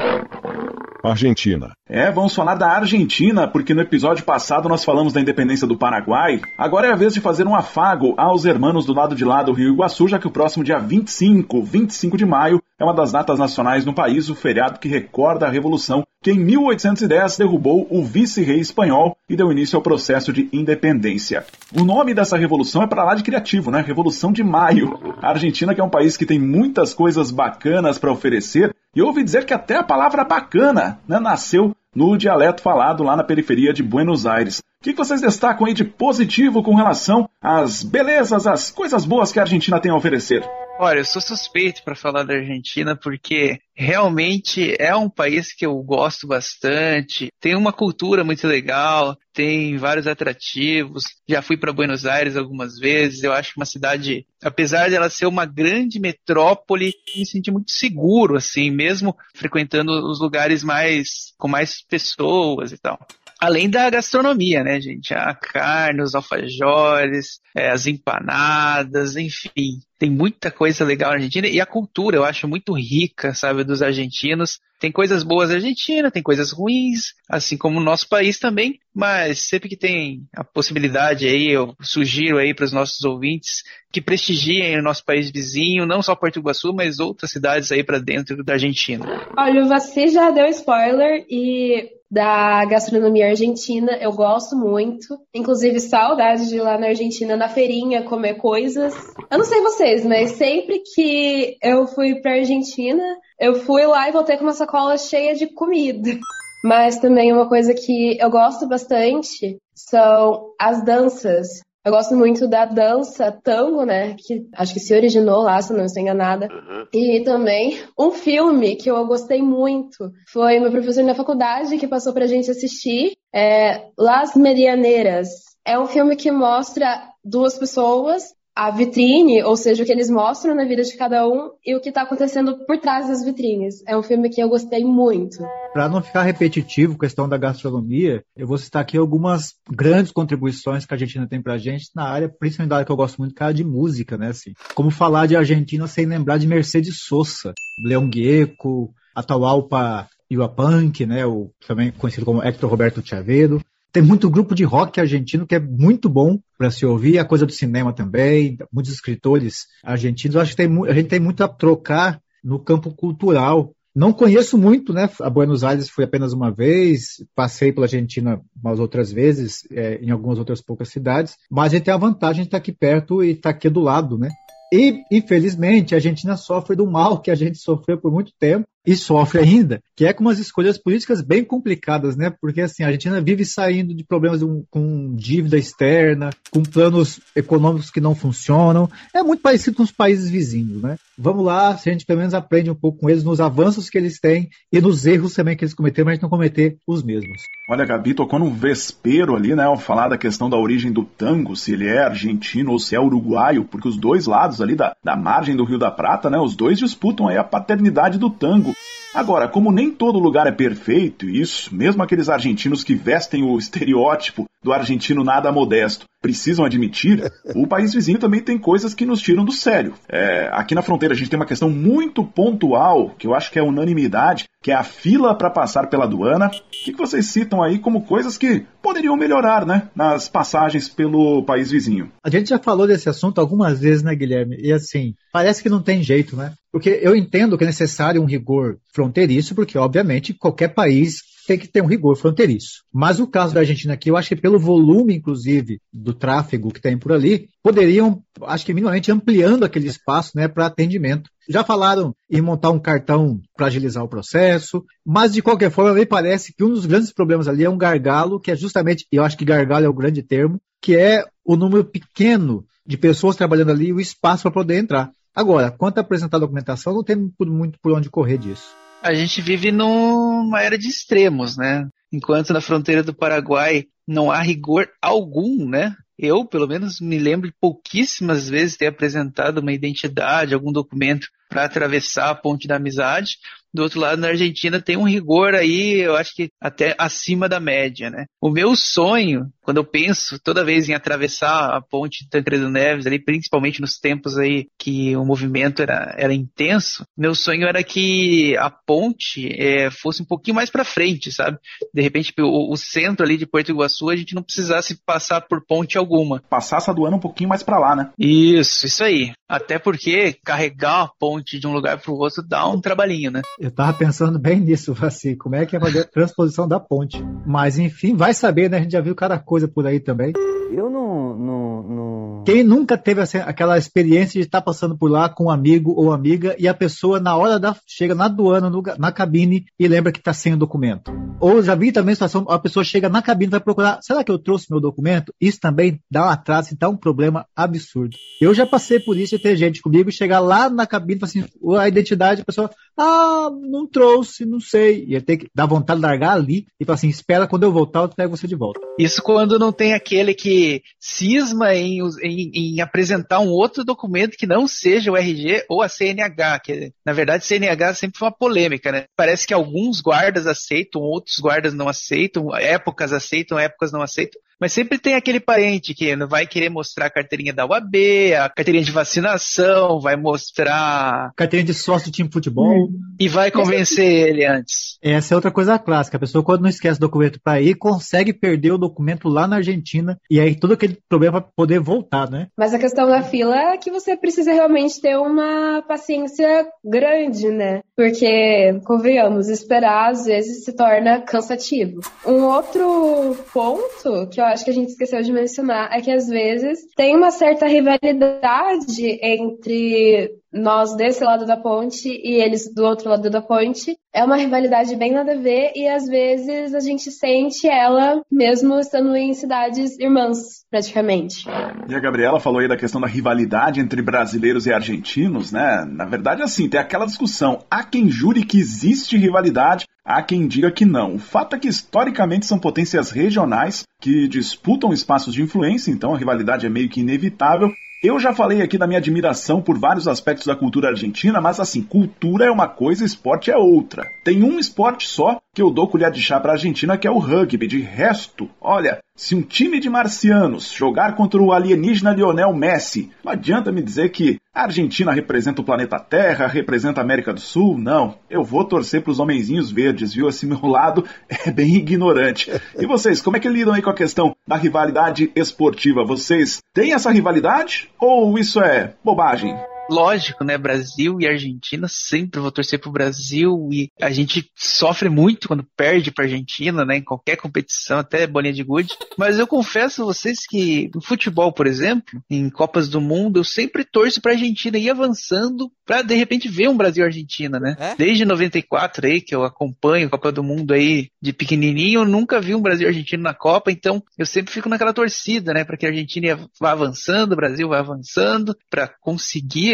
Argentina. 1.03 1.73
É, 1.89 2.11
vamos 2.11 2.35
falar 2.35 2.55
da 2.55 2.69
Argentina, 2.69 3.49
porque 3.49 3.75
no 3.75 3.81
episódio 3.81 4.25
passado 4.25 4.69
nós 4.69 4.85
falamos 4.85 5.13
da 5.13 5.21
independência 5.21 5.67
do 5.67 5.77
Paraguai. 5.77 6.41
Agora 6.57 6.87
é 6.87 6.93
a 6.93 6.97
vez 6.97 7.13
de 7.15 7.21
fazer 7.21 7.47
um 7.47 7.55
afago 7.55 8.15
aos 8.17 8.45
hermanos 8.45 8.87
do 8.87 8.95
lado 8.95 9.15
de 9.15 9.25
lá 9.25 9.43
do 9.43 9.53
Rio 9.53 9.73
Iguaçu, 9.73 10.07
já 10.07 10.19
que 10.19 10.27
o 10.27 10.31
próximo 10.31 10.63
dia 10.63 10.79
25, 10.79 11.63
25 11.63 12.17
de 12.17 12.25
maio, 12.25 12.63
é 12.83 12.85
uma 12.85 12.93
das 12.93 13.13
datas 13.13 13.39
nacionais 13.39 13.85
no 13.85 13.95
país, 13.95 14.29
o 14.29 14.35
feriado 14.35 14.81
que 14.81 14.89
recorda 14.89 15.47
a 15.47 15.51
Revolução, 15.51 16.03
que 16.21 16.33
em 16.33 16.39
1810 16.39 17.37
derrubou 17.37 17.87
o 17.89 18.05
vice-rei 18.05 18.59
espanhol 18.59 19.17
e 19.29 19.37
deu 19.37 19.53
início 19.53 19.77
ao 19.77 19.83
processo 19.83 20.33
de 20.33 20.49
independência. 20.53 21.47
O 21.73 21.85
nome 21.85 22.13
dessa 22.13 22.37
revolução 22.37 22.83
é 22.83 22.87
para 22.89 23.05
lá 23.05 23.15
de 23.15 23.23
criativo, 23.23 23.71
né? 23.71 23.81
Revolução 23.81 24.33
de 24.33 24.43
Maio. 24.43 24.99
A 25.23 25.31
Argentina, 25.31 25.75
que 25.75 25.81
é 25.81 25.85
um 25.85 25.89
país 25.89 26.17
que 26.17 26.27
tem 26.27 26.41
muitas 26.41 26.93
coisas 26.93 27.31
bacanas 27.31 27.99
para 27.99 28.11
oferecer, 28.11 28.75
e 28.95 29.01
ouvi 29.01 29.23
dizer 29.23 29.45
que 29.47 29.55
até 29.55 29.77
a 29.77 29.85
palavra 29.85 30.25
bacana 30.25 30.99
né, 31.07 31.21
nasceu 31.21 31.75
no 31.95 32.17
dialeto 32.17 32.63
falado 32.63 33.05
lá 33.05 33.17
na 33.17 33.23
periferia 33.23 33.73
de 33.73 33.83
Buenos 33.83 34.27
Aires. 34.27 34.59
O 34.59 34.83
que 34.83 34.93
vocês 34.93 35.21
destacam 35.21 35.67
aí 35.67 35.75
de 35.75 35.85
positivo 35.85 36.63
com 36.63 36.75
relação 36.75 37.29
às 37.41 37.85
belezas, 37.85 38.47
às 38.47 38.71
coisas 38.71 39.05
boas 39.05 39.31
que 39.31 39.39
a 39.39 39.43
Argentina 39.43 39.79
tem 39.79 39.93
a 39.93 39.97
oferecer? 39.97 40.43
Olha, 40.85 40.99
eu 40.99 41.05
sou 41.05 41.23
suspeito 41.23 41.85
para 41.85 41.95
falar 41.95 42.25
da 42.25 42.35
Argentina 42.35 42.97
porque 42.97 43.61
realmente 43.73 44.75
é 44.81 44.93
um 44.97 45.09
país 45.09 45.55
que 45.55 45.65
eu 45.65 45.81
gosto 45.81 46.27
bastante. 46.27 47.29
Tem 47.41 47.55
uma 47.55 47.73
cultura 47.73 48.25
muito 48.25 48.49
legal, 48.49 49.17
tem 49.33 49.77
vários 49.77 50.09
atrativos. 50.09 51.05
Já 51.29 51.41
fui 51.41 51.57
para 51.57 51.73
Buenos 51.73 52.05
Aires 52.05 52.37
algumas 52.37 52.81
vezes. 52.81 53.23
Eu 53.23 53.33
acho 53.33 53.53
uma 53.57 53.65
cidade, 53.65 54.27
apesar 54.43 54.89
de 54.89 54.97
ela 54.97 55.09
ser 55.09 55.27
uma 55.27 55.47
grande 55.47 56.01
metrópole, 56.01 56.93
me 57.17 57.25
senti 57.25 57.53
muito 57.53 57.71
seguro 57.71 58.37
assim, 58.37 58.69
mesmo 58.69 59.17
frequentando 59.37 59.93
os 60.11 60.19
lugares 60.21 60.65
mais 60.65 61.33
com 61.39 61.47
mais 61.47 61.81
pessoas 61.81 62.73
e 62.73 62.77
tal. 62.77 62.99
Além 63.43 63.69
da 63.69 63.91
gastronomia, 63.91 64.63
né, 64.63 64.81
gente? 64.81 65.13
A 65.13 65.35
carne, 65.35 66.01
os 66.01 66.15
alfajores, 66.15 67.41
é, 67.57 67.71
as 67.71 67.89
empanadas, 67.89 69.17
enfim. 69.17 69.81
Tem 70.03 70.11
muita 70.11 70.51
coisa 70.51 70.85
legal 70.85 71.11
na 71.11 71.19
Argentina 71.19 71.47
e 71.47 71.61
a 71.61 71.65
cultura 71.65 72.17
eu 72.17 72.25
acho 72.25 72.49
muito 72.49 72.73
rica, 72.73 73.33
sabe, 73.35 73.63
dos 73.63 73.83
argentinos. 73.83 74.59
Tem 74.81 74.91
coisas 74.91 75.23
boas 75.23 75.51
na 75.51 75.55
Argentina, 75.55 76.11
tem 76.11 76.21
coisas 76.21 76.51
ruins, 76.51 77.15
assim 77.29 77.57
como 77.57 77.79
o 77.79 77.85
nosso 77.85 78.09
país 78.09 78.37
também, 78.37 78.81
mas 78.93 79.43
sempre 79.43 79.69
que 79.69 79.77
tem 79.77 80.27
a 80.35 80.43
possibilidade 80.43 81.29
aí, 81.29 81.53
eu 81.53 81.77
sugiro 81.81 82.39
aí 82.39 82.53
para 82.53 82.65
os 82.65 82.73
nossos 82.73 83.05
ouvintes 83.05 83.63
que 83.93 84.01
prestigiem 84.01 84.77
o 84.77 84.83
nosso 84.83 85.05
país 85.05 85.31
vizinho, 85.31 85.87
não 85.87 86.03
só 86.03 86.17
Porto 86.17 86.41
Iguaçu, 86.41 86.73
mas 86.73 86.99
outras 86.99 87.31
cidades 87.31 87.71
aí 87.71 87.85
para 87.85 88.01
dentro 88.01 88.43
da 88.43 88.55
Argentina. 88.55 89.07
Olha, 89.39 89.65
você 89.67 90.09
já 90.09 90.33
deu 90.33 90.47
spoiler 90.47 91.25
e 91.31 91.93
da 92.13 92.63
gastronomia 92.67 93.29
argentina, 93.29 93.97
eu 93.99 94.13
gosto 94.13 94.55
muito. 94.55 95.19
Inclusive, 95.35 95.81
saudade 95.81 96.47
de 96.47 96.57
ir 96.57 96.61
lá 96.61 96.77
na 96.77 96.89
Argentina, 96.89 97.39
na 97.39 97.49
feirinha, 97.49 98.03
comer 98.03 98.35
coisas. 98.35 98.95
Eu 99.31 99.39
não 99.39 99.47
sei 99.47 99.63
vocês, 99.93 100.05
mas 100.05 100.33
sempre 100.33 100.83
que 100.95 101.57
eu 101.63 101.87
fui 101.87 102.21
pra 102.21 102.33
Argentina, 102.33 103.03
eu 103.39 103.57
fui 103.57 103.85
lá 103.87 104.09
e 104.09 104.13
voltei 104.13 104.37
com 104.37 104.45
uma 104.45 104.53
sacola 104.53 104.97
cheia 104.97 105.35
de 105.35 105.47
comida. 105.47 106.19
Mas 106.65 106.99
também 106.99 107.33
uma 107.33 107.49
coisa 107.49 107.75
que 107.75 108.17
eu 108.19 108.31
gosto 108.31 108.67
bastante 108.69 109.59
são 109.75 110.53
as 110.59 110.85
danças. 110.85 111.49
Eu 111.85 111.91
gosto 111.91 112.15
muito 112.15 112.47
da 112.47 112.65
dança 112.65 113.37
tango, 113.43 113.85
né? 113.85 114.15
Que 114.17 114.47
acho 114.55 114.73
que 114.73 114.79
se 114.79 114.95
originou 114.95 115.43
lá, 115.43 115.61
se 115.61 115.73
não 115.73 115.85
estou 115.85 116.01
enganada. 116.01 116.47
Uhum. 116.47 116.87
E 116.95 117.21
também 117.25 117.81
um 117.99 118.13
filme 118.13 118.77
que 118.77 118.89
eu 118.89 119.05
gostei 119.05 119.43
muito 119.43 120.13
foi 120.33 120.61
meu 120.61 120.71
professor 120.71 121.03
na 121.03 121.15
faculdade 121.15 121.77
que 121.79 121.89
passou 121.89 122.13
pra 122.13 122.29
gente 122.29 122.51
assistir, 122.51 123.13
é 123.35 123.89
Las 123.99 124.37
Medianeiras. 124.37 125.29
É 125.67 125.79
um 125.79 125.87
filme 125.87 126.15
que 126.15 126.31
mostra 126.31 127.03
duas 127.25 127.59
pessoas 127.59 128.33
a 128.55 128.71
vitrine, 128.71 129.43
ou 129.43 129.57
seja, 129.57 129.83
o 129.83 129.87
que 129.87 129.93
eles 129.93 130.11
mostram 130.11 130.55
na 130.55 130.65
vida 130.65 130.83
de 130.83 130.97
cada 130.97 131.27
um 131.27 131.51
e 131.65 131.75
o 131.75 131.81
que 131.81 131.89
está 131.89 132.03
acontecendo 132.03 132.59
por 132.67 132.79
trás 132.79 133.09
das 133.09 133.25
vitrines. 133.25 133.83
É 133.87 133.97
um 133.97 134.03
filme 134.03 134.29
que 134.29 134.43
eu 134.43 134.49
gostei 134.49 134.85
muito. 134.85 135.39
Para 135.73 135.89
não 135.89 136.03
ficar 136.03 136.23
repetitivo, 136.23 136.99
questão 136.99 137.27
da 137.27 137.39
gastronomia, 137.39 138.23
eu 138.37 138.47
vou 138.47 138.59
citar 138.59 138.83
aqui 138.83 138.99
algumas 138.99 139.55
grandes 139.71 140.13
contribuições 140.13 140.85
que 140.85 140.93
a 140.93 140.97
Argentina 140.97 141.27
tem 141.27 141.41
para 141.41 141.55
a 141.55 141.59
gente 141.59 141.91
na 141.97 142.05
área, 142.05 142.29
principalmente 142.29 142.71
da 142.71 142.77
área 142.77 142.87
que 142.87 142.93
eu 142.93 142.97
gosto 142.97 143.19
muito, 143.19 143.35
que 143.35 143.43
é 143.43 143.47
a 143.47 143.53
de 143.53 143.65
música, 143.65 144.19
né? 144.19 144.29
Assim, 144.29 144.53
como 144.75 144.91
falar 144.91 145.27
de 145.27 145.35
Argentina 145.35 145.87
sem 145.87 146.05
lembrar 146.05 146.37
de 146.39 146.47
Mercedes 146.47 147.05
Sosa, 147.05 147.55
Leão 147.87 148.11
Gieco, 148.13 148.93
Atahualpa 149.15 150.09
Yuapank, 150.31 151.07
né? 151.07 151.25
O, 151.25 151.51
também 151.67 151.91
conhecido 151.91 152.27
como 152.27 152.43
Hector 152.43 152.69
Roberto 152.69 153.07
Chavedo. 153.07 153.63
Tem 153.93 154.03
muito 154.03 154.31
grupo 154.31 154.55
de 154.55 154.65
rock 154.65 154.99
argentino 154.99 155.47
que 155.47 155.55
é 155.55 155.61
muito 155.61 156.09
bom 156.09 156.39
para 156.57 156.71
se 156.71 156.87
ouvir, 156.87 157.19
a 157.19 157.25
coisa 157.25 157.45
do 157.45 157.53
cinema 157.53 157.93
também, 157.93 158.57
muitos 158.73 158.93
escritores 158.93 159.67
argentinos. 159.85 160.37
Acho 160.37 160.53
que 160.53 160.57
tem, 160.57 160.89
a 160.89 160.95
gente 160.95 161.09
tem 161.09 161.21
muito 161.21 161.45
a 161.45 161.49
trocar 161.49 162.19
no 162.43 162.59
campo 162.59 162.91
cultural. 162.95 163.75
Não 163.95 164.11
conheço 164.11 164.57
muito, 164.57 164.95
né? 164.95 165.11
A 165.21 165.29
Buenos 165.29 165.63
Aires 165.63 165.91
fui 165.91 166.05
apenas 166.05 166.33
uma 166.33 166.51
vez, 166.51 167.23
passei 167.35 167.71
pela 167.71 167.85
Argentina 167.85 168.41
umas 168.63 168.79
outras 168.79 169.13
vezes, 169.13 169.67
é, 169.71 169.97
em 169.97 170.11
algumas 170.11 170.39
outras 170.39 170.63
poucas 170.63 170.89
cidades, 170.89 171.37
mas 171.51 171.73
a 171.73 171.77
gente 171.77 171.85
tem 171.85 171.93
a 171.93 171.99
vantagem 171.99 172.43
de 172.43 172.49
estar 172.49 172.57
aqui 172.57 172.73
perto 172.73 173.23
e 173.23 173.33
estar 173.33 173.51
aqui 173.51 173.69
do 173.69 173.81
lado, 173.81 174.17
né? 174.17 174.31
E, 174.73 175.03
infelizmente, 175.11 175.95
a 175.95 175.99
Argentina 175.99 176.35
sofre 176.35 176.75
do 176.75 176.91
mal 176.91 177.21
que 177.21 177.31
a 177.31 177.35
gente 177.35 177.59
sofreu 177.61 177.99
por 177.99 178.11
muito 178.11 178.33
tempo, 178.41 178.67
e 178.87 178.97
sofre 178.97 179.41
ainda, 179.41 179.81
que 179.97 180.05
é 180.05 180.13
com 180.13 180.23
umas 180.23 180.39
escolhas 180.39 180.77
políticas 180.77 181.23
bem 181.23 181.45
complicadas, 181.45 182.17
né? 182.17 182.33
Porque 182.41 182.61
assim, 182.61 182.83
a 182.83 182.87
Argentina 182.87 183.21
vive 183.21 183.45
saindo 183.45 183.95
de 183.95 184.05
problemas 184.05 184.41
com 184.71 185.15
dívida 185.15 185.57
externa, 185.57 186.31
com 186.51 186.63
planos 186.63 187.21
econômicos 187.35 187.91
que 187.91 188.01
não 188.01 188.15
funcionam. 188.15 188.91
É 189.15 189.23
muito 189.23 189.43
parecido 189.43 189.77
com 189.77 189.83
os 189.83 189.93
países 189.93 190.29
vizinhos, 190.29 190.83
né? 190.83 190.97
Vamos 191.17 191.45
lá, 191.45 191.77
se 191.77 191.89
a 191.89 191.93
gente 191.93 192.05
pelo 192.05 192.19
menos 192.19 192.35
aprende 192.35 192.71
um 192.71 192.75
pouco 192.75 192.99
com 192.99 193.11
eles 193.11 193.23
nos 193.23 193.41
avanços 193.41 193.89
que 193.89 193.97
eles 193.97 194.19
têm 194.19 194.49
e 194.73 194.81
nos 194.81 195.07
erros 195.07 195.35
também 195.35 195.57
que 195.57 195.65
eles 195.65 195.75
cometeram, 195.75 196.07
mas 196.07 196.13
a 196.13 196.15
gente 196.15 196.23
não 196.23 196.31
cometer 196.31 196.77
os 196.87 197.03
mesmos. 197.03 197.43
Olha, 197.71 197.85
Gabi 197.85 198.15
tocou 198.15 198.39
num 198.39 198.53
vespeiro 198.53 199.37
ali, 199.37 199.55
né? 199.55 199.65
Ao 199.65 199.79
falar 199.79 200.09
da 200.09 200.19
questão 200.19 200.51
da 200.51 200.57
origem 200.57 200.91
do 200.91 201.05
tango, 201.05 201.55
se 201.55 201.73
ele 201.73 201.87
é 201.87 202.03
argentino 202.03 202.73
ou 202.73 202.79
se 202.79 202.97
é 202.97 203.01
uruguaio, 203.01 203.65
porque 203.65 203.89
os 203.89 203.97
dois 203.97 204.27
lados 204.27 204.61
ali 204.61 204.75
da, 204.75 204.97
da 205.03 205.17
margem 205.17 205.55
do 205.55 205.65
Rio 205.65 205.79
da 205.79 205.91
Prata, 205.91 206.29
né? 206.29 206.39
Os 206.39 206.57
dois 206.57 206.79
disputam 206.79 207.29
aí 207.29 207.37
a 207.37 207.45
paternidade 207.45 208.19
do 208.19 208.29
tango. 208.29 208.72
Facebook. 208.73 209.02
Agora, 209.15 209.47
como 209.47 209.71
nem 209.71 209.91
todo 209.91 210.19
lugar 210.19 210.47
é 210.47 210.53
perfeito, 210.53 211.29
e 211.29 211.41
isso, 211.41 211.75
mesmo 211.75 212.03
aqueles 212.03 212.31
argentinos 212.31 212.83
que 212.83 212.95
vestem 212.95 213.43
o 213.43 213.59
estereótipo 213.59 214.47
do 214.63 214.73
argentino 214.73 215.25
nada 215.25 215.53
modesto, 215.53 216.07
precisam 216.21 216.65
admitir, 216.65 217.31
o 217.55 217.67
país 217.67 217.93
vizinho 217.93 218.19
também 218.19 218.41
tem 218.41 218.57
coisas 218.57 218.95
que 218.95 219.05
nos 219.05 219.21
tiram 219.21 219.45
do 219.45 219.53
sério. 219.53 219.95
É, 220.09 220.49
aqui 220.53 220.75
na 220.75 220.83
fronteira 220.83 221.15
a 221.15 221.17
gente 221.17 221.29
tem 221.29 221.39
uma 221.39 221.47
questão 221.47 221.69
muito 221.69 222.25
pontual, 222.25 223.11
que 223.19 223.27
eu 223.27 223.35
acho 223.35 223.51
que 223.51 223.59
é 223.59 223.63
unanimidade, 223.63 224.45
que 224.63 224.71
é 224.71 224.75
a 224.75 224.85
fila 224.85 225.35
para 225.35 225.51
passar 225.51 225.89
pela 225.89 226.05
aduana. 226.05 226.47
O 226.47 226.51
que, 226.85 226.93
que 226.93 226.99
vocês 226.99 227.27
citam 227.27 227.63
aí 227.63 227.79
como 227.79 228.07
coisas 228.07 228.39
que 228.39 228.65
poderiam 228.81 229.17
melhorar, 229.17 229.67
né, 229.67 229.89
nas 229.95 230.29
passagens 230.29 230.89
pelo 230.89 231.43
país 231.43 231.71
vizinho? 231.71 232.11
A 232.25 232.31
gente 232.31 232.49
já 232.49 232.59
falou 232.59 232.87
desse 232.87 233.09
assunto 233.09 233.41
algumas 233.41 233.81
vezes, 233.81 234.03
né, 234.03 234.15
Guilherme? 234.15 234.57
E 234.61 234.73
assim, 234.73 235.15
parece 235.33 235.63
que 235.63 235.69
não 235.69 235.83
tem 235.83 236.03
jeito, 236.03 236.37
né? 236.37 236.53
Porque 236.71 237.01
eu 237.03 237.15
entendo 237.15 237.59
que 237.59 237.65
é 237.65 237.67
necessário 237.67 238.23
um 238.23 238.25
rigor 238.25 238.79
fronteiriço, 239.03 239.55
porque, 239.55 239.77
obviamente, 239.77 240.33
qualquer 240.33 240.69
país 240.69 241.23
tem 241.47 241.59
que 241.59 241.67
ter 241.67 241.83
um 241.83 241.87
rigor 241.87 242.17
fronteiriço. 242.17 242.85
Mas 242.93 243.19
o 243.19 243.27
caso 243.27 243.53
da 243.53 243.61
Argentina 243.61 243.95
aqui, 243.95 244.09
eu 244.09 244.17
acho 244.17 244.29
que 244.29 244.37
pelo 244.37 244.61
volume, 244.61 245.17
inclusive, 245.17 245.81
do 245.93 246.15
tráfego 246.15 246.71
que 246.71 246.81
tem 246.81 246.97
por 246.97 247.13
ali, 247.13 247.49
poderiam, 247.63 248.23
acho 248.43 248.65
que 248.65 248.73
minimamente, 248.73 249.11
ampliando 249.11 249.65
aquele 249.65 249.89
espaço 249.89 250.33
né, 250.37 250.47
para 250.47 250.67
atendimento. 250.67 251.29
Já 251.49 251.65
falaram 251.65 252.15
em 252.31 252.41
montar 252.41 252.71
um 252.71 252.79
cartão 252.79 253.41
para 253.57 253.67
agilizar 253.67 254.05
o 254.05 254.09
processo, 254.09 254.85
mas 255.05 255.33
de 255.33 255.43
qualquer 255.43 255.71
forma, 255.71 255.93
me 255.93 256.07
parece 256.07 256.55
que 256.55 256.63
um 256.63 256.71
dos 256.71 256.87
grandes 256.87 257.13
problemas 257.13 257.49
ali 257.49 257.65
é 257.65 257.71
um 257.71 257.79
gargalo, 257.79 258.39
que 258.39 258.53
é 258.53 258.57
justamente, 258.57 259.07
eu 259.11 259.25
acho 259.25 259.37
que 259.37 259.45
gargalo 259.45 259.85
é 259.85 259.89
o 259.89 259.95
grande 259.95 260.23
termo, 260.23 260.61
que 260.81 260.97
é 260.97 261.25
o 261.45 261.57
número 261.57 261.85
pequeno 261.85 262.65
de 262.87 262.97
pessoas 262.97 263.37
trabalhando 263.37 263.73
ali 263.73 263.87
e 263.87 263.93
o 263.93 264.01
espaço 264.01 264.45
para 264.45 264.53
poder 264.53 264.79
entrar. 264.79 265.11
Agora, 265.35 265.71
quanto 265.71 265.99
a 265.99 266.03
apresentar 266.03 266.37
a 266.37 266.41
documentação, 266.41 266.93
não 266.93 267.03
tem 267.03 267.17
muito 267.41 267.79
por 267.81 267.93
onde 267.93 268.11
correr 268.11 268.39
disso. 268.39 268.83
A 269.03 269.13
gente 269.15 269.41
vive 269.43 269.73
numa 269.73 270.63
era 270.63 270.79
de 270.79 270.87
extremos, 270.87 271.57
né? 271.57 271.89
Enquanto 272.13 272.53
na 272.53 272.61
fronteira 272.61 273.03
do 273.03 273.13
Paraguai 273.13 273.87
não 274.07 274.31
há 274.31 274.41
rigor 274.41 274.89
algum, 275.03 275.69
né? 275.69 275.97
Eu, 276.17 276.45
pelo 276.45 276.69
menos, 276.69 277.01
me 277.01 277.19
lembro 277.19 277.49
de 277.49 277.55
pouquíssimas 277.61 278.49
vezes 278.49 278.77
ter 278.77 278.87
apresentado 278.87 279.59
uma 279.59 279.73
identidade, 279.73 280.55
algum 280.55 280.71
documento 280.71 281.27
para 281.53 281.65
atravessar 281.65 282.31
a 282.31 282.35
ponte 282.35 282.67
da 282.67 282.77
amizade 282.77 283.37
do 283.75 283.83
outro 283.83 284.01
lado, 284.01 284.21
na 284.21 284.29
Argentina, 284.29 284.81
tem 284.81 284.97
um 284.97 285.09
rigor 285.09 285.55
aí, 285.55 286.01
eu 286.01 286.15
acho 286.15 286.35
que 286.35 286.51
até 286.61 286.95
acima 286.99 287.49
da 287.49 287.59
média, 287.59 288.11
né? 288.11 288.27
O 288.41 288.51
meu 288.51 288.77
sonho, 288.77 289.51
quando 289.63 289.79
eu 289.79 289.85
penso 289.85 290.39
toda 290.39 290.65
vez 290.65 290.89
em 290.89 290.95
atravessar 290.95 291.75
a 291.75 291.81
ponte 291.81 292.29
Tancredo 292.29 292.69
Neves, 292.69 293.07
ali, 293.07 293.19
principalmente 293.19 293.81
nos 293.81 293.99
tempos 293.99 294.37
aí 294.37 294.67
que 294.79 295.17
o 295.17 295.25
movimento 295.25 295.81
era, 295.81 296.15
era 296.19 296.35
intenso, 296.35 297.05
meu 297.17 297.35
sonho 297.35 297.67
era 297.67 297.83
que 297.83 298.57
a 298.59 298.69
ponte 298.69 299.49
é, 299.59 299.91
fosse 299.91 300.23
um 300.23 300.27
pouquinho 300.27 300.57
mais 300.57 300.69
para 300.69 300.85
frente, 300.85 301.33
sabe? 301.33 301.59
De 301.95 302.03
repente, 302.03 302.35
o, 302.41 302.73
o, 302.73 302.77
centro 302.77 303.25
ali 303.25 303.39
de 303.39 303.47
Porto 303.47 303.71
Iguaçu, 303.71 304.11
a 304.11 304.17
gente 304.17 304.35
não 304.35 304.43
precisasse 304.43 305.01
passar 305.07 305.41
por 305.43 305.65
ponte 305.65 305.97
alguma. 305.97 306.43
Passasse 306.51 306.91
a 306.91 306.93
doana 306.93 307.17
um 307.17 307.21
pouquinho 307.21 307.49
mais 307.49 307.63
para 307.63 307.79
lá, 307.79 307.97
né? 307.97 308.11
Isso, 308.19 308.87
isso 308.87 309.03
aí. 309.03 309.33
Até 309.49 309.79
porque 309.79 310.37
carregar 310.45 311.03
a 311.03 311.11
ponte 311.19 311.42
de 311.43 311.67
um 311.67 311.73
lugar 311.73 311.99
para 311.99 312.13
o 312.13 312.17
outro 312.17 312.43
dá 312.43 312.67
um 312.69 312.81
trabalhinho, 312.81 313.31
né? 313.31 313.43
Eu 313.59 313.71
tava 313.71 313.93
pensando 313.93 314.39
bem 314.39 314.61
nisso, 314.61 314.95
assim, 315.03 315.37
como 315.37 315.57
é 315.57 315.67
que 315.67 315.77
é 315.77 315.81
fazer 315.81 316.01
a 316.01 316.05
transposição 316.05 316.67
da 316.67 316.81
ponte. 316.81 317.23
Mas 317.47 317.79
enfim, 317.79 318.17
vai 318.17 318.35
saber, 318.35 318.71
né? 318.71 318.79
A 318.79 318.83
gente 318.83 318.93
já 318.93 319.01
viu 319.01 319.15
cada 319.15 319.39
coisa 319.39 319.69
por 319.69 319.87
aí 319.87 320.01
também. 320.01 320.33
Eu 320.73 320.89
não. 320.89 321.37
não, 321.37 321.83
não... 321.83 322.45
Quem 322.45 322.65
nunca 322.65 322.97
teve 322.97 323.21
assim, 323.21 323.39
aquela 323.39 323.77
experiência 323.77 324.41
de 324.41 324.47
estar 324.47 324.61
tá 324.61 324.65
passando 324.65 324.97
por 324.97 325.11
lá 325.11 325.29
com 325.29 325.45
um 325.45 325.51
amigo 325.51 325.93
ou 325.93 326.13
amiga 326.13 326.57
e 326.59 326.67
a 326.67 326.75
pessoa, 326.75 327.21
na 327.21 327.37
hora 327.37 327.59
da. 327.59 327.77
chega 327.87 328.15
na 328.15 328.25
aduana, 328.25 328.71
no, 328.71 328.83
na 328.99 329.13
cabine 329.13 329.67
e 329.79 329.87
lembra 329.87 330.11
que 330.11 330.19
está 330.19 330.33
sem 330.33 330.55
o 330.55 330.57
documento? 330.57 331.13
Ou 331.41 331.63
já 331.63 331.75
vi 331.75 331.93
também 331.93 332.13
a 332.13 332.17
situação, 332.17 332.47
a 332.49 332.59
pessoa 332.59 332.85
chega 332.85 333.09
na 333.09 333.21
cabine 333.21 333.51
e 333.51 333.51
vai 333.51 333.61
procurar, 333.61 333.99
será 334.01 334.25
que 334.25 334.31
eu 334.31 334.39
trouxe 334.39 334.67
meu 334.71 334.81
documento? 334.81 335.35
Isso 335.41 335.59
também 335.61 336.01
dá 336.11 336.27
um 336.27 336.31
atraso 336.31 336.73
e 336.73 336.77
dá 336.77 336.89
um 336.89 336.97
problema 336.97 337.47
absurdo. 337.55 338.17
Eu 338.41 338.55
já 338.55 338.67
passei 338.67 338.99
por 338.99 339.17
isso 339.17 339.37
de 339.37 339.43
ter 339.43 339.57
gente 339.57 339.83
comigo 339.83 340.09
e 340.09 340.13
chegar 340.13 340.41
lá 340.41 340.71
na 340.71 340.87
cabine 340.87 341.17
e 341.17 341.21
falar 341.21 341.32
assim, 341.39 341.49
a 341.79 341.89
identidade, 341.89 342.43
a 342.43 342.45
pessoa, 342.45 342.71
ah, 342.97 343.49
não 343.51 343.87
trouxe, 343.87 344.45
não 344.45 344.61
sei. 344.61 345.05
E 345.09 345.21
ter 345.21 345.39
que 345.39 345.49
dar 345.55 345.67
vontade 345.67 346.01
de 346.01 346.07
largar 346.07 346.33
ali 346.33 346.67
e 346.79 346.85
falar 346.85 346.95
assim, 346.95 347.09
espera 347.09 347.47
quando 347.47 347.65
eu 347.65 347.73
voltar, 347.73 348.01
eu 348.01 348.09
pego 348.09 348.37
você 348.37 348.47
de 348.47 348.57
volta. 348.57 348.81
Isso 348.99 349.23
quando 349.23 349.59
não 349.59 349.73
tem 349.73 349.95
aquele 349.95 350.35
que 350.35 350.83
cisma 351.01 351.75
em, 351.75 352.01
em, 352.23 352.77
em 352.77 352.81
apresentar 352.81 353.41
um 353.41 353.49
outro 353.49 353.85
documento 353.85 354.37
que 354.37 354.47
não 354.47 354.67
seja 354.67 355.11
o 355.11 355.17
RG 355.17 355.65
ou 355.69 355.83
a 355.83 355.89
CNH, 355.89 356.61
que 356.61 356.93
na 357.05 357.13
verdade 357.13 357.45
CNH 357.45 357.95
sempre 357.95 358.19
foi 358.19 358.29
uma 358.29 358.37
polêmica, 358.37 358.93
né? 358.93 359.05
Parece 359.17 359.47
que 359.47 359.55
alguns 359.55 360.01
guardas 360.01 360.47
aceitam, 360.47 361.01
outros 361.01 361.39
guardas 361.39 361.75
não 361.75 361.89
aceitam, 361.89 362.55
épocas 362.55 363.13
aceitam, 363.13 363.59
épocas 363.59 363.93
não 363.93 364.03
aceitam. 364.03 364.41
Mas 364.63 364.73
sempre 364.73 364.97
tem 364.97 365.17
aquele 365.17 365.41
parente 365.41 365.93
que 365.93 366.15
vai 366.25 366.47
querer 366.47 366.69
mostrar 366.69 367.07
a 367.07 367.11
carteirinha 367.11 367.53
da 367.53 367.67
UAB, 367.67 367.97
a 368.39 368.49
carteirinha 368.49 368.85
de 368.85 368.93
vacinação, 368.93 369.99
vai 369.99 370.15
mostrar. 370.15 371.33
Carteirinha 371.37 371.67
de 371.67 371.75
sócio 371.75 372.09
do 372.09 372.15
time 372.15 372.29
de 372.29 372.33
futebol. 372.33 372.89
E 373.19 373.29
vai 373.29 373.51
convencer 373.51 374.07
ele 374.07 374.47
antes. 374.47 374.99
Essa 375.03 375.35
é 375.35 375.37
outra 375.37 375.51
coisa 375.51 375.81
clássica. 375.81 376.17
A 376.17 376.21
pessoa, 376.21 376.45
quando 376.45 376.63
não 376.63 376.69
esquece 376.69 376.99
o 376.99 377.01
documento 377.01 377.41
para 377.43 377.61
ir, 377.61 377.75
consegue 377.75 378.33
perder 378.33 378.71
o 378.71 378.79
documento 378.79 379.29
lá 379.29 379.49
na 379.49 379.57
Argentina. 379.57 380.17
E 380.31 380.39
aí 380.39 380.55
todo 380.55 380.75
aquele 380.75 380.97
problema 381.09 381.41
para 381.41 381.51
poder 381.57 381.81
voltar, 381.81 382.31
né? 382.31 382.47
Mas 382.57 382.73
a 382.73 382.79
questão 382.79 383.09
da 383.09 383.21
fila 383.21 383.57
é 383.57 383.77
que 383.77 383.91
você 383.91 384.17
precisa 384.17 384.53
realmente 384.53 385.01
ter 385.01 385.17
uma 385.17 385.83
paciência 385.89 386.69
grande, 386.85 387.49
né? 387.51 387.81
Porque, 387.97 388.79
convenhamos, 388.85 389.49
esperar 389.49 390.13
às 390.13 390.25
vezes 390.25 390.65
se 390.65 390.73
torna 390.73 391.21
cansativo. 391.23 392.01
Um 392.25 392.45
outro 392.45 393.37
ponto 393.53 394.29
que 394.31 394.41
eu 394.41 394.52
acho 394.53 394.65
que 394.65 394.71
a 394.71 394.75
gente 394.75 394.91
esqueceu 394.91 395.23
de 395.23 395.33
mencionar 395.33 395.91
é 395.93 396.01
que 396.01 396.11
às 396.11 396.29
vezes 396.29 396.81
tem 396.97 397.17
uma 397.17 397.31
certa 397.31 397.67
rivalidade 397.67 399.19
entre 399.23 400.42
nós 400.53 400.95
desse 400.97 401.25
lado 401.25 401.47
da 401.47 401.57
ponte 401.57 402.09
e 402.09 402.43
eles 402.43 402.73
do 402.73 402.85
outro 402.85 403.09
lado 403.09 403.31
da 403.31 403.41
ponte. 403.41 403.97
É 404.13 404.23
uma 404.23 404.37
rivalidade 404.37 404.95
bem 404.97 405.13
nada 405.13 405.33
a 405.33 405.39
ver 405.39 405.73
e 405.75 405.89
às 405.89 406.07
vezes 406.07 406.75
a 406.75 406.81
gente 406.81 407.11
sente 407.11 407.67
ela 407.67 408.21
mesmo 408.31 408.79
estando 408.79 409.17
em 409.17 409.33
cidades 409.33 409.99
irmãs, 409.99 410.65
praticamente. 410.71 411.47
E 411.89 411.95
a 411.95 412.01
Gabriela 412.01 412.39
falou 412.39 412.61
aí 412.61 412.69
da 412.69 412.77
questão 412.77 413.01
da 413.01 413.07
rivalidade 413.07 413.81
entre 413.81 414.03
brasileiros 414.03 414.67
e 414.67 414.73
argentinos, 414.73 415.51
né? 415.51 415.87
Na 415.89 416.05
verdade, 416.05 416.43
assim, 416.43 416.69
tem 416.69 416.79
aquela 416.79 417.07
discussão. 417.07 417.65
Há 417.71 417.83
quem 417.85 418.11
jure 418.11 418.45
que 418.45 418.59
existe 418.59 419.17
rivalidade, 419.17 419.87
há 420.05 420.23
quem 420.23 420.47
diga 420.47 420.71
que 420.71 420.85
não. 420.85 421.15
O 421.15 421.19
fato 421.19 421.57
é 421.57 421.59
que 421.59 421.69
historicamente 421.69 422.47
são 422.47 422.59
potências 422.59 423.11
regionais 423.11 423.85
que 424.01 424.29
disputam 424.29 424.93
espaços 424.93 425.33
de 425.33 425.43
influência, 425.43 425.91
então 425.91 426.15
a 426.15 426.19
rivalidade 426.19 426.67
é 426.67 426.69
meio 426.69 426.89
que 426.89 427.01
inevitável. 427.01 427.73
Eu 428.03 428.19
já 428.19 428.35
falei 428.35 428.61
aqui 428.61 428.77
da 428.77 428.85
minha 428.85 428.99
admiração 428.99 429.63
por 429.63 429.79
vários 429.79 430.09
aspectos 430.09 430.49
da 430.49 430.57
cultura 430.57 430.89
argentina, 430.89 431.41
mas 431.41 431.61
assim, 431.61 431.81
cultura 431.81 432.47
é 432.47 432.51
uma 432.51 432.67
coisa, 432.67 433.05
esporte 433.05 433.49
é 433.49 433.57
outra. 433.57 434.05
Tem 434.25 434.43
um 434.43 434.59
esporte 434.59 435.07
só 435.07 435.41
que 435.55 435.63
eu 435.63 435.71
dou 435.71 435.87
colher 435.87 436.11
de 436.11 436.21
chá 436.21 436.41
para 436.41 436.51
a 436.51 436.55
Argentina, 436.55 436.99
que 436.99 437.07
é 437.07 437.11
o 437.13 437.19
rugby. 437.19 437.69
De 437.69 437.81
resto, 437.81 438.51
olha, 438.61 438.99
se 439.15 439.37
um 439.37 439.43
time 439.43 439.79
de 439.79 439.89
marcianos 439.89 440.73
jogar 440.73 441.15
contra 441.15 441.41
o 441.41 441.53
alienígena 441.53 442.13
Lionel 442.13 442.53
Messi, 442.53 443.09
não 443.23 443.31
adianta 443.31 443.71
me 443.71 443.81
dizer 443.81 444.09
que 444.09 444.41
a 444.55 444.65
Argentina 444.65 445.13
representa 445.13 445.63
o 445.63 445.65
planeta 445.65 445.99
Terra, 445.99 446.47
representa 446.47 447.01
a 447.01 447.05
América 447.05 447.33
do 447.33 447.41
Sul. 447.41 447.79
Não, 447.79 448.19
eu 448.29 448.45
vou 448.45 448.65
torcer 448.65 449.01
para 449.01 449.11
os 449.11 449.19
homenzinhos 449.19 449.71
verdes, 449.71 450.13
viu? 450.13 450.29
Esse 450.29 450.47
meu 450.47 450.61
lado 450.67 451.05
é 451.29 451.51
bem 451.51 451.77
ignorante. 451.77 452.51
E 452.79 452.87
vocês, 452.87 453.23
como 453.23 453.37
é 453.37 453.41
que 453.41 453.49
lidam 453.49 453.73
aí 453.73 453.81
com 453.81 453.91
a 453.91 453.95
questão 453.95 454.37
da 454.47 454.57
rivalidade 454.57 455.33
esportiva? 455.35 456.05
Vocês 456.05 456.61
têm 456.75 456.93
essa 456.93 457.11
rivalidade 457.11 457.91
ou 457.99 458.39
isso 458.39 458.61
é 458.61 458.95
bobagem? 459.03 459.57
Lógico, 459.91 460.45
né? 460.45 460.57
Brasil 460.57 461.21
e 461.21 461.27
Argentina, 461.27 461.87
sempre 461.89 462.41
vou 462.41 462.51
torcer 462.51 462.79
pro 462.79 462.91
Brasil 462.91 463.69
e 463.73 463.89
a 464.01 464.11
gente 464.11 464.51
sofre 464.57 465.09
muito 465.09 465.49
quando 465.49 465.67
perde 465.77 466.11
pra 466.11 466.25
Argentina, 466.25 466.85
né? 466.85 466.97
Em 466.97 467.03
qualquer 467.03 467.37
competição, 467.37 467.99
até 467.99 468.27
bolinha 468.27 468.53
de 468.53 468.63
gude. 468.63 468.95
Mas 469.19 469.39
eu 469.39 469.47
confesso 469.47 470.03
a 470.03 470.07
vocês 470.07 470.47
que 470.49 470.91
no 470.95 471.03
futebol, 471.03 471.53
por 471.53 471.67
exemplo, 471.67 472.23
em 472.31 472.49
Copas 472.49 472.89
do 472.89 473.01
Mundo, 473.01 473.41
eu 473.41 473.45
sempre 473.45 473.85
torço 473.85 474.21
pra 474.21 474.33
Argentina 474.33 474.79
ir 474.79 474.91
avançando 474.91 475.71
pra 475.85 476.03
de 476.03 476.15
repente 476.15 476.49
ver 476.49 476.69
um 476.69 476.77
Brasil 476.77 477.03
e 477.03 477.07
Argentina, 477.07 477.59
né? 477.59 477.77
É? 477.79 477.95
Desde 477.97 478.25
94 478.25 479.07
aí, 479.07 479.21
que 479.21 479.35
eu 479.35 479.45
acompanho 479.45 480.07
a 480.07 480.11
Copa 480.11 480.33
do 480.33 480.43
Mundo 480.43 480.73
aí 480.73 481.09
de 481.21 481.33
pequenininho, 481.33 482.01
eu 482.01 482.07
nunca 482.07 482.41
vi 482.41 482.55
um 482.55 482.63
Brasil 482.63 482.87
e 482.87 482.89
Argentina 482.89 483.23
na 483.23 483.35
Copa, 483.35 483.71
então 483.71 484.03
eu 484.17 484.25
sempre 484.27 484.53
fico 484.53 484.69
naquela 484.69 484.93
torcida, 484.93 485.53
né? 485.53 485.65
Pra 485.65 485.77
que 485.77 485.87
a 485.87 485.89
Argentina 485.91 486.39
vá 486.61 486.73
avançando, 486.73 487.33
o 487.33 487.37
Brasil 487.37 487.69
vá 487.69 487.81
avançando, 487.81 488.57
pra 488.71 488.89
conseguir 489.01 489.72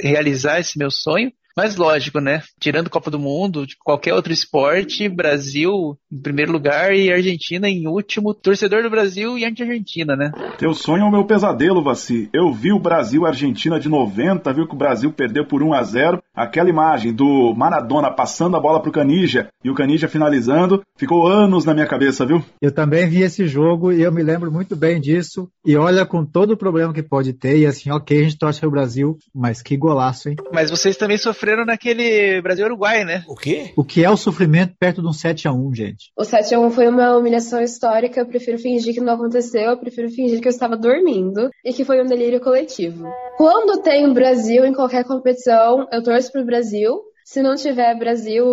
realizar 0.00 0.60
esse 0.60 0.78
meu 0.78 0.90
sonho. 0.90 1.32
Mas 1.56 1.76
lógico, 1.76 2.20
né? 2.20 2.42
Tirando 2.60 2.90
Copa 2.90 3.10
do 3.10 3.18
Mundo, 3.18 3.66
de 3.66 3.76
qualquer 3.82 4.12
outro 4.12 4.32
esporte, 4.32 5.08
Brasil 5.08 5.96
em 6.12 6.20
primeiro 6.20 6.52
lugar 6.52 6.94
e 6.94 7.10
Argentina 7.10 7.68
em 7.68 7.86
último. 7.86 8.34
Torcedor 8.34 8.82
do 8.82 8.90
Brasil 8.90 9.38
e 9.38 9.44
anti-Argentina, 9.44 10.14
né? 10.14 10.32
Teu 10.58 10.74
sonho 10.74 11.04
é 11.04 11.08
o 11.08 11.10
meu 11.10 11.24
pesadelo, 11.24 11.82
Vaci. 11.82 12.28
Eu 12.32 12.52
vi 12.52 12.72
o 12.72 12.78
Brasil-Argentina 12.78 13.80
de 13.80 13.88
90, 13.88 14.52
viu 14.52 14.66
que 14.66 14.74
o 14.74 14.78
Brasil 14.78 15.10
perdeu 15.10 15.46
por 15.46 15.62
1 15.62 15.72
a 15.72 15.82
0 15.82 16.22
Aquela 16.34 16.68
imagem 16.68 17.14
do 17.14 17.54
Maradona 17.54 18.10
passando 18.10 18.58
a 18.58 18.60
bola 18.60 18.82
pro 18.82 18.92
Canija 18.92 19.48
e 19.64 19.70
o 19.70 19.74
Canija 19.74 20.06
finalizando, 20.06 20.82
ficou 20.96 21.26
anos 21.26 21.64
na 21.64 21.72
minha 21.72 21.86
cabeça, 21.86 22.26
viu? 22.26 22.44
Eu 22.60 22.70
também 22.70 23.08
vi 23.08 23.22
esse 23.22 23.46
jogo 23.46 23.90
e 23.90 24.02
eu 24.02 24.12
me 24.12 24.22
lembro 24.22 24.52
muito 24.52 24.76
bem 24.76 25.00
disso. 25.00 25.48
E 25.64 25.74
olha, 25.76 26.04
com 26.04 26.26
todo 26.26 26.50
o 26.50 26.56
problema 26.56 26.92
que 26.92 27.02
pode 27.02 27.32
ter, 27.32 27.56
e 27.58 27.66
assim, 27.66 27.90
ok, 27.90 28.20
a 28.20 28.22
gente 28.24 28.38
torce 28.38 28.60
pro 28.60 28.70
Brasil, 28.70 29.16
mas 29.34 29.62
que 29.62 29.78
golaço, 29.78 30.28
hein? 30.28 30.36
Mas 30.52 30.70
vocês 30.70 30.98
também 30.98 31.16
sofreram 31.16 31.45
naquele 31.64 32.40
Brasil-Uruguai, 32.40 33.04
né? 33.04 33.24
O 33.28 33.36
quê? 33.36 33.72
O 33.76 33.84
que 33.84 34.04
é 34.04 34.10
o 34.10 34.16
sofrimento 34.16 34.74
perto 34.78 35.00
de 35.00 35.08
um 35.08 35.12
7x1, 35.12 35.74
gente? 35.74 36.10
O 36.16 36.22
7x1 36.22 36.70
foi 36.70 36.88
uma 36.88 37.16
humilhação 37.16 37.60
histórica, 37.60 38.20
eu 38.20 38.26
prefiro 38.26 38.58
fingir 38.58 38.94
que 38.94 39.00
não 39.00 39.14
aconteceu, 39.14 39.70
eu 39.70 39.78
prefiro 39.78 40.10
fingir 40.10 40.40
que 40.40 40.48
eu 40.48 40.52
estava 40.52 40.76
dormindo 40.76 41.50
e 41.64 41.72
que 41.72 41.84
foi 41.84 42.02
um 42.02 42.06
delírio 42.06 42.40
coletivo. 42.40 43.06
Quando 43.36 43.82
tem 43.82 44.12
Brasil 44.12 44.64
em 44.64 44.72
qualquer 44.72 45.04
competição, 45.04 45.86
eu 45.92 46.02
torço 46.02 46.32
pro 46.32 46.44
Brasil. 46.44 47.00
Se 47.24 47.42
não 47.42 47.56
tiver 47.56 47.98
Brasil 47.98 48.44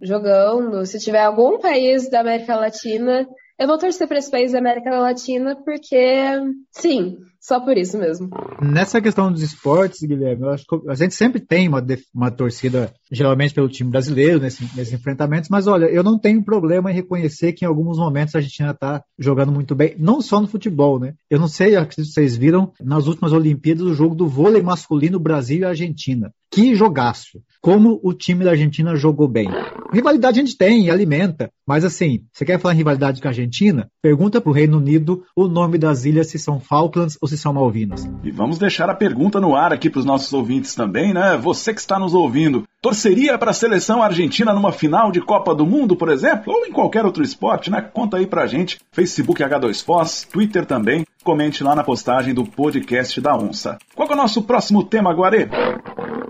jogando, 0.00 0.86
se 0.86 0.98
tiver 1.00 1.22
algum 1.22 1.58
país 1.58 2.08
da 2.08 2.20
América 2.20 2.54
Latina, 2.54 3.26
eu 3.58 3.66
vou 3.66 3.78
torcer 3.78 4.06
para 4.06 4.18
esse 4.18 4.30
país 4.30 4.52
da 4.52 4.58
América 4.58 4.90
Latina 4.98 5.56
porque, 5.64 6.30
sim, 6.70 7.16
só 7.40 7.60
por 7.60 7.76
isso 7.76 7.96
mesmo. 7.96 8.28
Nessa 8.60 9.00
questão 9.00 9.32
dos 9.32 9.42
esportes, 9.42 10.00
Guilherme, 10.02 10.42
eu 10.42 10.50
acho 10.50 10.64
que 10.66 10.90
a 10.90 10.94
gente 10.94 11.14
sempre 11.14 11.40
tem 11.40 11.68
uma, 11.68 11.84
uma 12.14 12.30
torcida, 12.30 12.92
geralmente 13.10 13.54
pelo 13.54 13.68
time 13.68 13.90
brasileiro, 13.90 14.40
nesse- 14.40 14.64
nesses 14.76 14.92
enfrentamentos, 14.92 15.48
mas 15.48 15.66
olha, 15.66 15.86
eu 15.86 16.02
não 16.02 16.18
tenho 16.18 16.42
problema 16.42 16.90
em 16.90 16.94
reconhecer 16.94 17.52
que 17.52 17.64
em 17.64 17.68
alguns 17.68 17.98
momentos 17.98 18.34
a 18.34 18.38
Argentina 18.38 18.70
está 18.70 19.02
jogando 19.18 19.52
muito 19.52 19.74
bem, 19.74 19.94
não 19.98 20.20
só 20.20 20.40
no 20.40 20.48
futebol, 20.48 20.98
né? 20.98 21.14
Eu 21.30 21.38
não 21.38 21.48
sei, 21.48 21.76
acredito 21.76 22.06
que 22.08 22.12
vocês 22.12 22.36
viram, 22.36 22.72
nas 22.82 23.06
últimas 23.06 23.32
Olimpíadas, 23.32 23.84
o 23.84 23.94
jogo 23.94 24.14
do 24.14 24.26
vôlei 24.26 24.62
masculino 24.62 25.18
Brasil 25.18 25.58
e 25.60 25.64
Argentina. 25.64 26.30
Que 26.50 26.74
jogaço! 26.74 27.40
Como 27.60 27.98
o 28.02 28.12
time 28.14 28.44
da 28.44 28.52
Argentina 28.52 28.94
jogou 28.94 29.26
bem. 29.26 29.48
Rivalidade 29.92 30.38
a 30.40 30.44
gente 30.44 30.56
tem, 30.56 30.88
alimenta. 30.88 31.50
Mas 31.66 31.84
assim, 31.84 32.20
você 32.32 32.44
quer 32.44 32.58
falar 32.60 32.74
em 32.74 32.78
rivalidade 32.78 33.20
com 33.20 33.26
a 33.26 33.30
Argentina? 33.30 33.88
Pergunta 34.00 34.40
pro 34.40 34.52
Reino 34.52 34.78
Unido 34.78 35.24
o 35.34 35.48
nome 35.48 35.76
das 35.76 36.04
ilhas 36.04 36.28
se 36.28 36.38
são 36.38 36.60
Falklands 36.60 37.18
ou 37.20 37.26
se 37.28 37.36
são 37.36 37.52
Malvinas. 37.52 38.08
E 38.22 38.30
vamos 38.30 38.58
deixar 38.58 38.88
a 38.88 38.94
pergunta 38.94 39.40
no 39.40 39.56
ar 39.56 39.72
aqui 39.72 39.90
para 39.90 39.98
os 39.98 40.04
nossos 40.04 40.32
ouvintes 40.32 40.74
também, 40.74 41.12
né? 41.12 41.36
Você 41.36 41.74
que 41.74 41.80
está 41.80 41.98
nos 41.98 42.14
ouvindo, 42.14 42.62
torceria 42.86 43.36
para 43.36 43.50
a 43.50 43.54
seleção 43.54 44.00
argentina 44.00 44.52
numa 44.52 44.70
final 44.70 45.10
de 45.10 45.20
Copa 45.20 45.52
do 45.52 45.66
Mundo, 45.66 45.96
por 45.96 46.08
exemplo, 46.08 46.52
ou 46.54 46.64
em 46.66 46.70
qualquer 46.70 47.04
outro 47.04 47.20
esporte, 47.20 47.68
né? 47.68 47.80
Conta 47.80 48.16
aí 48.16 48.28
pra 48.28 48.46
gente. 48.46 48.78
Facebook 48.92 49.42
H2Foz, 49.42 50.24
Twitter 50.30 50.64
também. 50.64 51.04
Comente 51.26 51.64
lá 51.64 51.74
na 51.74 51.82
postagem 51.82 52.32
do 52.32 52.44
podcast 52.44 53.20
da 53.20 53.36
Onça. 53.36 53.78
Qual 53.96 54.08
é 54.08 54.12
o 54.12 54.16
nosso 54.16 54.42
próximo 54.42 54.84
tema, 54.84 55.12
Guarê? 55.12 55.48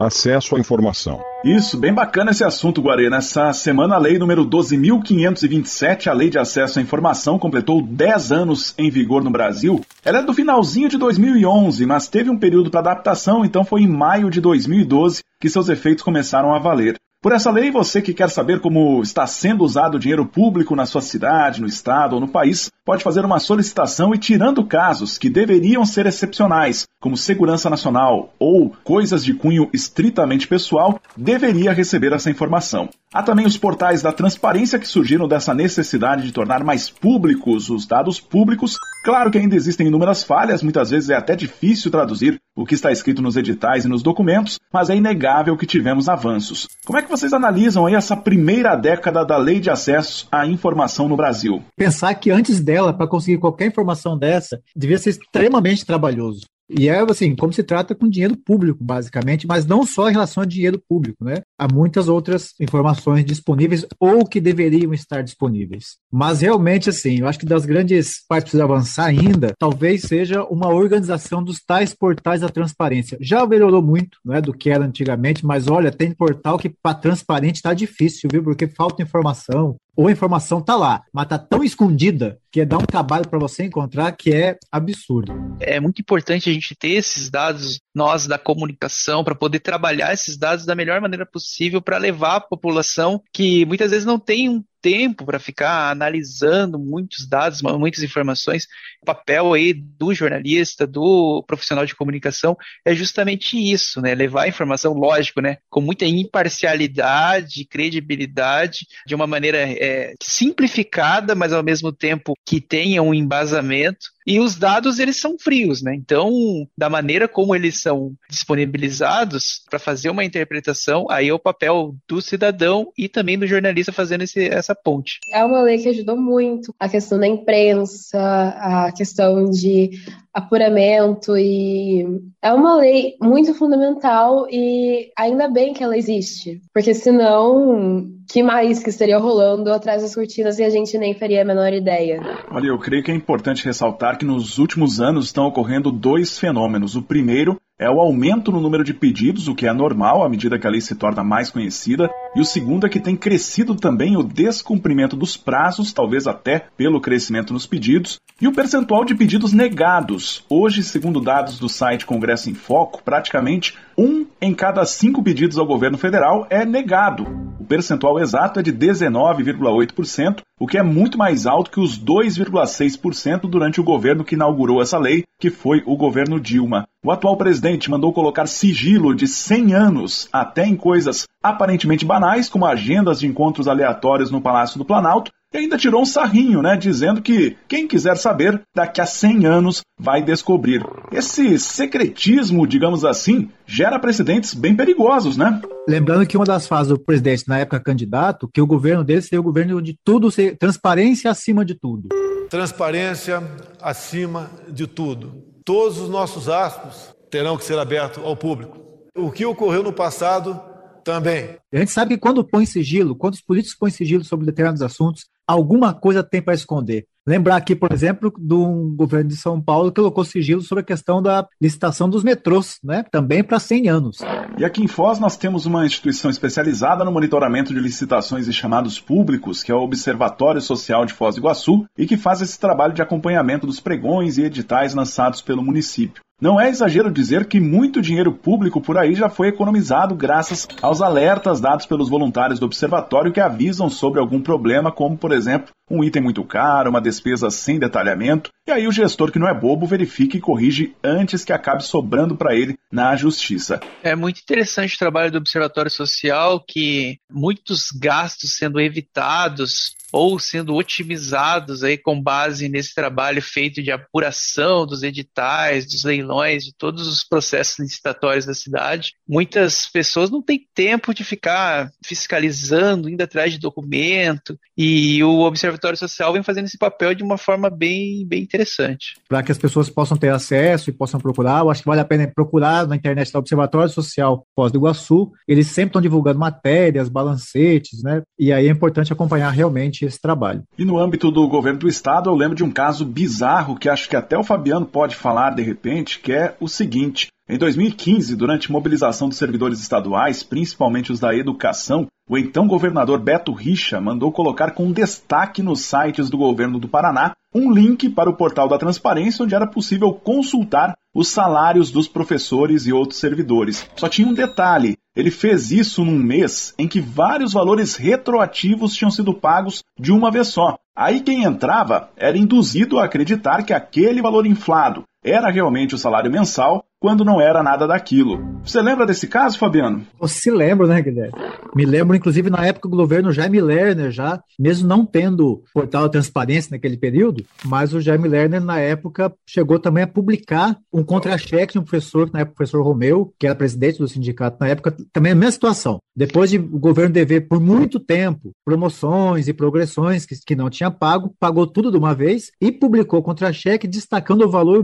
Acesso 0.01 0.57
à 0.57 0.59
informação. 0.59 1.21
Isso, 1.45 1.77
bem 1.77 1.93
bacana 1.93 2.31
esse 2.31 2.43
assunto, 2.43 2.81
Guarê. 2.81 3.11
Nessa 3.11 3.53
semana, 3.53 3.97
a 3.97 3.99
lei 3.99 4.19
número 4.19 4.47
12.527, 4.47 6.07
a 6.07 6.15
Lei 6.15 6.31
de 6.31 6.39
Acesso 6.39 6.79
à 6.79 6.83
Informação, 6.83 7.39
completou 7.39 7.83
10 7.83 8.33
anos 8.33 8.75
em 8.79 8.89
vigor 8.89 9.23
no 9.23 9.31
Brasil. 9.31 9.83
Ela 10.03 10.21
é 10.21 10.23
do 10.23 10.33
finalzinho 10.33 10.89
de 10.89 10.97
2011, 10.97 11.85
mas 11.85 12.09
teve 12.09 12.31
um 12.31 12.39
período 12.39 12.71
para 12.71 12.81
adaptação, 12.81 13.45
então 13.45 13.67
foi 13.67 13.83
em 13.83 13.89
maio 13.89 14.31
de 14.31 14.41
2012 14.41 15.23
que 15.39 15.51
seus 15.51 15.69
efeitos 15.69 16.03
começaram 16.03 16.55
a 16.55 16.59
valer. 16.59 16.97
Por 17.23 17.33
essa 17.33 17.51
lei, 17.51 17.71
você 17.71 18.03
que 18.03 18.13
quer 18.13 18.29
saber 18.29 18.61
como 18.61 19.03
está 19.03 19.27
sendo 19.27 19.65
usado 19.65 19.97
o 19.97 19.99
dinheiro 19.99 20.27
público 20.27 20.77
na 20.77 20.87
sua 20.87 21.01
cidade, 21.01 21.61
no 21.61 21.67
estado 21.67 22.15
ou 22.15 22.21
no 22.21 22.29
país, 22.29 22.71
pode 22.85 23.03
fazer 23.03 23.25
uma 23.25 23.41
solicitação 23.41 24.15
e 24.15 24.19
tirando 24.19 24.65
casos 24.65 25.19
que 25.19 25.31
deveriam 25.31 25.85
ser 25.85 26.07
excepcionais, 26.07 26.87
como 27.01 27.17
segurança 27.17 27.69
nacional 27.69 28.33
ou 28.39 28.73
coisas 28.85 29.25
de 29.25 29.35
cunho 29.35 29.69
estritamente 29.73 30.47
pessoal, 30.47 31.01
deveria 31.17 31.73
receber 31.73 32.13
essa 32.13 32.31
informação. 32.31 32.89
Há 33.13 33.23
também 33.23 33.47
os 33.47 33.57
portais 33.57 34.03
da 34.03 34.13
transparência 34.13 34.79
que 34.79 34.87
surgiram 34.87 35.27
dessa 35.27 35.55
necessidade 35.55 36.23
de 36.23 36.33
tornar 36.33 36.63
mais 36.63 36.91
públicos 36.91 37.71
os 37.71 37.87
dados 37.87 38.21
públicos. 38.21 38.77
Claro 39.05 39.31
que 39.31 39.39
ainda 39.39 39.57
existem 39.57 39.87
inúmeras 39.87 40.23
falhas, 40.23 40.63
muitas 40.63 40.91
vezes 40.91 41.11
é 41.11 41.17
até 41.17 41.35
difícil 41.35 41.91
traduzir 41.91 42.41
o 42.55 42.65
que 42.65 42.75
está 42.75 42.91
escrito 42.91 43.21
nos 43.23 43.37
editais 43.37 43.85
e 43.85 43.89
nos 43.89 44.03
documentos, 44.03 44.59
mas 44.73 44.89
é 44.91 44.97
inegável 44.97 45.57
que 45.57 45.67
tivemos 45.67 46.09
avanços. 46.09 46.67
Como 46.85 46.99
é 46.99 47.03
que 47.03 47.09
vocês 47.17 47.33
analisam 47.33 47.87
aí 47.87 47.95
essa 47.95 48.15
primeira 48.15 48.77
década 48.77 49.25
da 49.25 49.39
Lei 49.39 49.59
de 49.59 49.71
Acesso 49.71 50.29
à 50.31 50.47
Informação 50.47 51.09
no 51.09 51.17
Brasil? 51.17 51.63
Pensar 51.75 52.15
que 52.15 52.31
antes 52.31 52.61
dela, 52.61 52.93
para 52.93 53.09
conseguir 53.09 53.39
qualquer 53.39 53.67
informação 53.67 54.19
dessa, 54.19 54.61
devia 54.77 54.99
ser 54.99 55.11
extremamente 55.11 55.87
trabalhoso. 55.87 56.47
E 56.69 56.89
é 56.89 56.99
assim, 56.99 57.37
como 57.37 57.53
se 57.53 57.63
trata 57.63 57.95
com 57.95 58.09
dinheiro 58.09 58.37
público, 58.37 58.83
basicamente, 58.83 59.47
mas 59.47 59.65
não 59.65 59.87
só 59.87 60.09
em 60.09 60.13
relação 60.13 60.43
a 60.43 60.47
dinheiro 60.47 60.83
público, 60.89 61.25
né? 61.25 61.43
Há 61.57 61.73
muitas 61.73 62.09
outras 62.09 62.55
informações 62.61 63.25
disponíveis 63.25 63.87
ou 64.01 64.27
que 64.27 64.41
deveriam 64.41 64.93
estar 64.93 65.23
disponíveis. 65.23 65.97
Mas 66.11 66.41
realmente, 66.41 66.91
assim, 66.91 67.21
eu 67.21 67.29
acho 67.29 67.39
que 67.39 67.47
das 67.47 67.65
grandes 67.65 68.25
partes 68.29 68.51
precisa 68.51 68.65
avançar 68.65 69.07
ainda, 69.07 69.55
talvez 69.59 70.03
seja 70.03 70.43
uma 70.45 70.69
organização 70.69 71.43
dos 71.43 71.61
tais 71.65 71.95
portais 71.95 72.41
da 72.41 72.49
transparência. 72.49 73.17
Já 73.21 73.47
melhorou 73.47 73.83
muito, 73.83 74.19
não 74.25 74.35
é 74.35 74.41
do 74.41 74.53
que 74.53 74.71
era 74.71 74.85
antigamente, 74.85 75.47
mas 75.47 75.69
olha, 75.69 75.93
tem 75.93 76.13
portal 76.13 76.59
que 76.59 76.69
para 76.69 76.95
transparente 76.95 77.57
está 77.57 77.73
difícil, 77.75 78.29
viu? 78.31 78.43
Porque 78.43 78.67
falta 78.67 79.03
informação, 79.03 79.77
ou 79.97 80.09
a 80.09 80.13
informação 80.13 80.61
tá 80.61 80.77
lá, 80.77 81.03
mas 81.13 81.27
tá 81.27 81.39
tão 81.39 81.65
escondida 81.65 82.39
que 82.53 82.65
dar 82.65 82.79
um 82.79 82.87
trabalho 82.87 83.29
para 83.29 83.39
você 83.39 83.65
encontrar 83.65 84.13
que 84.13 84.33
é 84.33 84.59
absurdo. 84.71 85.33
É 85.59 85.81
muito 85.81 86.01
importante 86.01 86.51
a 86.51 86.53
gente 86.53 86.75
ter 86.75 86.91
esses 86.91 87.31
dados, 87.31 87.81
nós 87.95 88.27
da 88.27 88.39
comunicação, 88.39 89.25
para 89.25 89.35
poder 89.35 89.61
trabalhar 89.61 90.13
esses 90.13 90.37
dados 90.37 90.67
da 90.67 90.75
melhor 90.75 91.01
maneira 91.01 91.25
possível 91.25 91.81
para 91.81 91.99
levar 91.99 92.37
a 92.37 92.41
população 92.41 93.23
que 93.33 93.65
muitas 93.65 93.91
vezes 93.91 94.05
não 94.05 94.19
tem 94.19 94.49
um 94.49 94.63
tempo 94.87 95.27
para 95.27 95.41
ficar 95.41 95.91
analisando 95.91 96.79
muitos 96.79 97.27
dados, 97.27 97.61
muitas 97.61 98.05
informações. 98.05 98.69
O 99.03 99.05
papel 99.05 99.53
aí 99.53 99.73
do 99.73 100.15
jornalista, 100.15 100.87
do 100.87 101.43
profissional 101.45 101.85
de 101.85 101.97
comunicação 101.97 102.57
é 102.85 102.95
justamente 102.95 103.59
isso, 103.59 104.01
né? 104.01 104.15
Levar 104.15 104.45
a 104.45 104.49
informação, 104.49 104.93
lógico, 104.93 105.41
né? 105.41 105.57
Com 105.69 105.81
muita 105.81 106.05
imparcialidade, 106.05 107.65
credibilidade, 107.65 108.87
de 109.05 109.15
uma 109.17 109.27
maneira 109.27 109.59
é, 109.59 110.15
simplificada, 110.23 111.35
mas 111.35 111.53
ao 111.53 111.65
mesmo 111.65 111.93
tempo 111.93 112.35
que 112.47 112.61
tenha 112.61 113.03
um 113.03 113.13
embasamento. 113.13 114.07
E 114.27 114.41
os 114.41 114.57
dados, 114.57 114.99
eles 114.99 115.21
são 115.21 115.37
frios, 115.39 115.83
né? 115.83 115.95
Então, 115.95 116.67
da 116.77 116.91
maneira 116.91 117.29
como 117.29 117.55
eles 117.55 117.81
são 117.81 118.13
disponibilizados 118.29 119.63
para 119.71 119.79
fazer 119.79 120.11
uma 120.11 120.25
interpretação, 120.25 121.07
aí 121.09 121.29
é 121.29 121.33
o 121.33 121.39
papel 121.39 121.95
do 122.09 122.21
cidadão 122.21 122.93
e 122.99 123.09
também 123.09 123.39
do 123.39 123.47
jornalista 123.47 123.93
fazendo 123.93 124.23
esse, 124.23 124.49
essa 124.49 124.75
ponte. 124.75 125.21
É 125.33 125.45
uma 125.45 125.63
lei 125.63 125.79
que 125.79 125.89
ajudou 125.89 126.17
muito 126.17 126.75
a 126.81 126.89
questão 126.89 127.19
da 127.19 127.27
imprensa, 127.27 128.19
a 128.19 128.93
questão 128.93 129.49
de 129.49 129.91
apuramento 130.35 131.37
e 131.37 132.05
é 132.43 132.53
uma 132.53 132.77
lei 132.77 133.17
muito 133.23 133.55
fundamental 133.55 134.47
e 134.51 135.11
ainda 135.17 135.49
bem 135.49 135.73
que 135.73 135.83
ela 135.83 135.97
existe, 135.97 136.61
porque 136.75 136.93
senão 136.93 138.16
que 138.29 138.43
mais 138.43 138.83
que 138.83 138.91
estaria 138.91 139.19
rolando 139.19 139.73
atrás 139.73 140.03
das 140.03 140.15
cortinas 140.15 140.59
e 140.59 140.65
a 140.65 140.71
gente 140.71 140.99
nem 140.99 141.15
faria 141.15 141.43
a 141.43 141.45
menor 141.45 141.73
ideia. 141.73 142.21
Olha, 142.51 142.69
eu 142.69 142.79
creio 142.79 143.03
que 143.03 143.11
é 143.11 143.15
importante 143.15 143.65
ressaltar 143.65 144.19
que 144.19 144.25
nos 144.25 144.59
últimos 144.59 145.01
anos 145.01 145.27
estão 145.27 145.47
ocorrendo 145.47 145.93
dois 145.93 146.39
fenômenos. 146.39 146.97
O 146.97 147.03
primeiro 147.03 147.57
é 147.79 147.91
o 147.91 148.01
aumento 148.01 148.51
no 148.51 148.61
número 148.61 148.83
de 148.83 148.95
pedidos, 148.95 149.49
o 149.49 149.55
que 149.55 149.67
é 149.67 149.73
normal 149.73 150.25
à 150.25 150.29
medida 150.29 150.59
que 150.59 150.67
a 150.67 150.71
lei 150.71 150.81
se 150.81 150.95
torna 150.95 151.23
mais 151.23 151.51
conhecida, 151.51 152.09
e 152.35 152.41
o 152.41 152.45
segundo 152.45 152.87
é 152.87 152.89
que 152.89 152.99
tem 152.99 153.15
crescido 153.15 153.75
também 153.75 154.17
o 154.17 154.23
descumprimento 154.23 155.15
dos 155.15 155.37
prazos, 155.37 155.93
talvez 155.93 156.27
até 156.27 156.69
pelo 156.75 157.03
crescimento 157.03 157.53
nos 157.53 157.67
pedidos, 157.67 158.19
e 158.41 158.49
o 158.49 158.53
percentual 158.53 159.05
de 159.05 159.15
pedidos 159.15 159.53
negados. 159.53 160.43
Hoje, 160.49 160.83
segundo 160.83 161.21
dados 161.21 161.59
do 161.59 161.69
site 161.69 162.07
Congresso 162.07 162.49
em 162.49 162.55
Foco, 162.55 163.03
praticamente 163.05 163.75
um 163.97 164.27
em 164.41 164.55
cada 164.55 164.85
cinco 164.85 165.23
pedidos 165.23 165.59
ao 165.59 165.67
governo 165.67 165.97
federal 165.97 166.47
é 166.51 166.65
negado. 166.65 167.27
O 167.59 167.65
percentual 167.65 168.21
exato 168.21 168.61
é 168.61 168.63
de 168.63 168.73
19,8%, 168.73 170.41
o 170.61 170.67
que 170.67 170.79
é 170.79 170.83
muito 170.83 171.17
mais 171.17 171.47
alto 171.47 171.71
que 171.71 171.81
os 171.81 171.99
2,6% 171.99 173.49
durante 173.49 173.81
o 173.81 173.85
governo 173.85 174.25
que 174.25 174.35
inaugurou 174.35 174.83
essa 174.83 174.99
lei, 174.99 175.25
que 175.41 175.51
foi 175.51 175.83
o 175.87 175.97
governo 175.97 176.39
Dilma. 176.39 176.87
O 177.05 177.11
atual 177.11 177.37
presidente 177.37 177.91
mandou 177.91 178.13
colocar 178.13 178.47
sigilo 178.47 179.15
de 179.15 179.27
100 179.27 179.75
anos 179.75 180.29
até 180.33 180.67
em 180.67 180.77
coisas 180.77 181.27
aparentemente 181.43 182.05
banais, 182.05 182.49
como 182.49 182.67
agendas 182.67 183.21
de 183.21 183.27
encontros 183.27 183.67
aleatórios 183.67 184.31
no 184.31 184.41
Palácio 184.41 184.79
do 184.79 184.85
Planalto, 184.85 185.33
e 185.53 185.59
ainda 185.59 185.79
tirou 185.79 186.03
um 186.03 186.07
sarrinho, 186.07 186.61
né, 186.61 186.77
dizendo 186.77 187.23
que 187.23 187.57
quem 187.69 187.87
quiser 187.87 188.17
saber, 188.17 188.63
daqui 188.75 189.01
a 189.01 189.07
100 189.07 189.47
anos 189.47 189.81
vai 189.99 190.23
descobrir. 190.23 190.85
Esse 191.13 191.59
secretismo, 191.59 192.67
digamos 192.67 193.05
assim, 193.05 193.51
gera 193.65 193.99
precedentes 193.99 194.55
bem 194.55 194.75
perigosos, 194.75 195.37
né? 195.37 195.61
Lembrando 195.89 196.27
que 196.27 196.37
uma 196.37 196.45
das 196.45 196.67
fases 196.67 196.89
do 196.89 196.99
presidente 196.99 197.45
na 197.49 197.59
época 197.59 197.81
candidato, 197.81 198.49
que 198.53 198.61
o 198.61 198.67
governo 198.67 199.05
dele 199.05 199.23
seria 199.23 199.41
o 199.41 199.45
governo 199.45 199.81
de 199.81 199.97
tudo, 200.05 200.31
ser 200.31 200.57
transparência 200.59 201.31
acima 201.31 201.65
de 201.65 201.75
tudo. 201.75 202.09
Transparência 202.51 203.43
acima 203.81 204.51
de 204.69 204.87
tudo. 204.87 205.43
Todos 205.65 205.99
os 205.99 206.09
nossos 206.09 206.49
astos 206.49 207.15
terão 207.31 207.57
que 207.57 207.65
ser 207.65 207.79
abertos 207.79 208.23
ao 208.23 208.37
público. 208.37 208.79
O 209.17 209.31
que 209.31 209.47
ocorreu 209.47 209.83
no 209.83 209.93
passado 209.93 210.61
também. 211.07 211.57
A 211.73 211.79
gente 211.79 211.93
sabe 211.93 212.15
que 212.15 212.21
quando 212.21 212.45
põe 212.45 212.67
sigilo, 212.67 213.15
quando 213.15 213.35
os 213.35 213.41
políticos 213.41 213.79
põem 213.79 213.93
sigilo 213.93 214.25
sobre 214.25 214.45
determinados 214.45 214.83
assuntos, 214.83 215.27
alguma 215.47 215.95
coisa 215.95 216.23
tem 216.23 216.43
para 216.43 216.55
esconder. 216.55 217.07
Lembrar 217.25 217.57
aqui, 217.57 217.75
por 217.75 217.93
exemplo, 217.93 218.33
do 218.39 218.95
governo 218.95 219.29
de 219.29 219.37
São 219.37 219.61
Paulo 219.61 219.91
que 219.91 219.97
colocou 219.97 220.25
sigilo 220.25 220.63
sobre 220.63 220.83
a 220.83 220.87
questão 220.87 221.21
da 221.21 221.47
licitação 221.61 222.09
dos 222.09 222.23
metrôs, 222.23 222.79
né? 222.85 223.05
também 223.11 223.43
para 223.43 223.59
100 223.59 223.89
anos. 223.89 224.19
E 224.59 224.65
aqui 224.65 224.83
em 224.83 224.87
Foz 224.87 225.19
nós 225.19 225.37
temos 225.37 225.67
uma 225.67 225.85
instituição 225.85 226.31
especializada 226.31 227.05
no 227.05 227.11
monitoramento 227.11 227.75
de 227.75 227.81
licitações 227.81 228.47
e 228.47 228.53
chamados 228.53 229.01
públicos, 229.01 229.63
que 229.65 229.73
é 229.73 229.75
o 229.75 229.83
Observatório 229.83 230.61
Social 230.61 231.05
de 231.05 231.13
Foz 231.13 231.35
do 231.35 231.41
Iguaçu, 231.41 231.85
e 231.99 232.07
que 232.07 232.17
faz 232.17 232.41
esse 232.41 232.59
trabalho 232.59 232.95
de 232.95 233.03
acompanhamento 233.03 233.67
dos 233.67 233.81
pregões 233.81 234.39
e 234.39 234.45
editais 234.45 234.95
lançados 234.95 235.43
pelo 235.43 235.63
município. 235.63 236.26
Não 236.39 236.61
é 236.61 236.69
exagero 236.69 237.11
dizer 237.11 237.47
que 237.47 237.59
muito 237.59 238.03
dinheiro 238.03 238.31
público 238.31 238.79
por 238.79 238.99
aí 238.99 239.15
já 239.15 239.31
foi 239.31 239.49
economizado 239.49 240.15
graças 240.15 240.69
aos 240.83 241.01
alertas 241.01 241.63
dados 241.63 241.87
pelos 241.87 242.11
voluntários 242.11 242.59
do 242.59 242.67
observatório 242.67 243.33
que 243.33 243.41
avisam 243.41 243.89
sobre 243.89 244.21
algum 244.21 244.43
problema, 244.43 244.93
como, 244.93 245.17
por 245.17 245.33
exemplo, 245.33 245.71
um 245.91 246.05
item 246.05 246.23
muito 246.23 246.45
caro, 246.45 246.91
uma 246.91 247.01
despesa 247.01 247.51
sem 247.51 247.79
detalhamento, 247.79 248.51
e 248.69 248.71
aí 248.71 248.87
o 248.87 248.93
gestor 248.93 249.33
que 249.33 249.39
não 249.39 249.49
é 249.49 249.55
bobo 249.55 249.87
verifica 249.87 250.37
e 250.37 250.41
corrige 250.41 250.95
antes 251.03 251.43
que 251.43 251.55
acabe 251.55 251.83
sobrando 251.83 252.37
para 252.37 252.55
ele 252.55 252.77
na 252.93 253.17
justiça. 253.17 253.81
É 254.03 254.15
muito 254.15 254.41
interessante 254.41 254.95
o 254.95 254.99
trabalho 254.99 255.33
do 255.33 255.39
Observatório 255.39 255.91
Social, 255.91 256.63
que 256.69 257.19
muitos 257.33 257.87
gastos 257.99 258.59
sendo 258.59 258.79
evitados 258.79 259.97
ou 260.17 260.39
sendo 260.39 260.75
otimizados 260.75 261.85
aí 261.85 261.99
com 261.99 262.21
base 262.21 262.71
nesse 262.71 262.95
trabalho 262.95 263.43
feito 263.43 263.83
de 263.83 263.91
apuração 263.91 264.87
dos 264.87 265.03
editais, 265.03 265.85
dos 265.85 266.05
leilões, 266.05 266.65
de 266.65 266.75
todos 266.75 267.07
os 267.07 267.23
processos 267.23 267.79
licitatórios 267.79 268.47
da 268.47 268.55
cidade. 268.55 269.13
Muitas 269.29 269.87
pessoas 269.87 270.31
não 270.31 270.41
têm 270.41 270.67
tempo 270.75 271.13
de 271.13 271.23
ficar 271.23 271.91
fiscalizando, 272.03 273.11
indo 273.11 273.21
atrás 273.21 273.53
de 273.53 273.59
documento, 273.59 274.59
e 274.77 275.23
o 275.23 275.41
Observatório 275.41 275.99
Social 275.99 276.33
vem 276.33 276.43
fazendo 276.43 276.65
esse 276.65 276.79
papel 276.79 277.15
de 277.15 277.23
uma 277.23 277.37
forma 277.37 277.69
bem, 277.69 278.27
bem 278.27 278.43
interessante. 278.43 279.17
Para 279.29 279.43
que 279.43 279.53
as 279.53 279.59
pessoas 279.59 279.91
possam 279.91 280.17
ter 280.17 280.31
acesso 280.31 280.89
e 280.89 280.95
possam 280.95 281.21
procurar, 281.21 281.61
eu 281.61 281.71
acho 281.71 281.83
que 281.83 281.89
vale 281.89 282.01
a 282.01 282.05
pena 282.05 282.31
procurar 282.35 282.87
na 282.87 282.97
internet 282.97 283.31
do 283.31 283.39
Observatório 283.39 283.91
Social 283.91 284.47
Pós 284.55 284.73
do 284.73 284.79
Iguaçu. 284.79 285.31
Eles 285.47 285.67
sempre 285.67 285.91
estão 285.91 286.01
divulgando 286.01 286.39
matérias, 286.39 287.11
balancetes, 287.11 288.03
né? 288.03 288.23
E 288.39 288.51
aí 288.51 288.67
é 288.67 288.71
importante 288.71 289.13
acompanhar 289.13 289.51
realmente 289.51 290.06
esse 290.07 290.21
trabalho. 290.21 290.63
E 290.79 290.85
no 290.85 290.99
âmbito 290.99 291.31
do 291.31 291.47
governo 291.49 291.81
do 291.81 291.89
estado, 291.89 292.31
eu 292.31 292.35
lembro 292.35 292.57
de 292.57 292.65
um 292.65 292.71
caso 292.71 293.05
bizarro 293.05 293.77
que 293.77 293.89
acho 293.89 294.09
que 294.09 294.17
até 294.17 294.37
o 294.37 294.45
Fabiano 294.45 294.87
pode 294.87 295.17
falar 295.17 295.51
de 295.51 295.63
repente, 295.63 296.19
que 296.19 296.33
é 296.33 296.57
o 296.61 296.69
seguinte: 296.69 297.29
em 297.49 297.57
2015, 297.57 298.35
durante 298.35 298.73
mobilização 298.73 299.29
dos 299.29 299.39
servidores 299.39 299.81
estaduais, 299.81 300.43
principalmente 300.43 301.13
os 301.13 301.21
da 301.21 301.33
educação, 301.33 302.09
o 302.29 302.37
então 302.37 302.67
governador 302.67 303.21
Beto 303.21 303.53
Richa 303.53 304.01
mandou 304.01 304.33
colocar 304.33 304.73
com 304.73 304.91
destaque 304.91 305.63
nos 305.63 305.83
sites 305.83 306.29
do 306.29 306.37
governo 306.37 306.81
do 306.81 306.89
Paraná 306.89 307.37
um 307.55 307.71
link 307.71 308.11
para 308.11 308.29
o 308.29 308.35
portal 308.35 308.69
da 308.69 308.77
transparência 308.77 309.45
onde 309.45 309.55
era 309.55 309.67
possível 309.67 310.13
consultar 310.13 310.97
os 311.15 311.29
salários 311.29 311.93
dos 311.93 312.09
professores 312.09 312.85
e 312.85 312.93
outros 312.93 313.21
servidores. 313.21 313.89
Só 313.95 314.09
tinha 314.09 314.27
um 314.27 314.35
detalhe: 314.35 314.99
ele 315.15 315.31
fez 315.31 315.71
isso 315.71 316.05
num 316.05 316.19
mês 316.19 316.75
em 316.77 316.89
que 316.89 317.01
vários 317.01 317.53
valores 317.53 317.95
retroativos 317.95 318.93
tinham 318.93 319.11
sido 319.11 319.33
pagos 319.33 319.85
de 319.97 320.11
uma 320.11 320.33
vez 320.33 320.49
só. 320.49 320.77
Aí 320.97 321.21
quem 321.21 321.45
entrava 321.45 322.11
era 322.17 322.37
induzido 322.37 322.99
a 322.99 323.05
acreditar 323.05 323.63
que 323.63 323.73
aquele 323.73 324.21
valor 324.21 324.47
inflado 324.47 325.05
era 325.27 325.51
realmente 325.51 325.95
o 325.95 325.99
salário 325.99 326.31
mensal 326.31 326.87
quando 326.99 327.25
não 327.25 327.41
era 327.41 327.63
nada 327.63 327.87
daquilo. 327.87 328.57
Você 328.65 328.81
lembra 328.81 329.07
desse 329.07 329.29
caso, 329.29 329.59
Fabiano? 329.59 330.05
Você 330.19 330.51
lembra, 330.51 330.87
né, 330.87 331.01
Guilherme? 331.03 331.35
Me 331.75 331.85
lembro, 331.85 332.17
inclusive, 332.17 332.49
na 332.49 332.65
época 332.67 332.89
do 332.89 332.97
governo 332.97 333.31
Jaime 333.31 333.61
Lerner, 333.61 334.11
já, 334.11 334.41
mesmo 334.59 334.89
não 334.89 335.05
tendo 335.05 335.63
portal 335.75 336.09
transparência 336.09 336.71
naquele 336.73 336.97
período, 336.97 337.45
mas 337.65 337.93
o 337.93 338.01
Jaime 338.01 338.27
Lerner, 338.27 338.63
na 338.63 338.79
época, 338.79 339.33
chegou 339.47 339.79
também 339.79 340.05
a 340.05 340.07
publicar 340.07 340.79
um 340.93 341.05
contra-cheque 341.05 341.75
de 341.75 341.79
um 341.79 341.83
professor, 341.83 342.31
na 342.33 342.41
época, 342.41 342.55
o 342.55 342.57
professor 342.57 342.83
Romeu, 342.83 343.33
que 343.39 343.47
era 343.47 343.55
presidente 343.55 343.99
do 343.99 344.09
sindicato 344.09 344.57
na 344.59 344.69
época, 344.69 344.97
também 345.13 345.33
a 345.33 345.37
mesma 345.37 345.53
situação. 345.53 345.99
Depois 346.17 346.49
de 346.51 346.59
o 346.59 346.79
governo 346.79 347.13
dever 347.13 347.47
por 347.47 347.61
muito 347.61 348.01
tempo 348.01 348.53
promoções 348.65 349.49
e 349.49 349.53
progressões 349.53 350.25
que, 350.25 350.35
que 350.45 350.57
não 350.57 350.71
tinha 350.71 350.91
pago, 350.91 351.35
pagou 351.39 351.67
tudo 351.67 351.91
de 351.91 351.99
uma 351.99 352.15
vez 352.15 352.51
e 352.59 352.73
publicou 352.73 353.23
contra-cheque 353.23 353.87
destacando 353.87 354.43
o 354.43 354.51
valor 354.51 354.83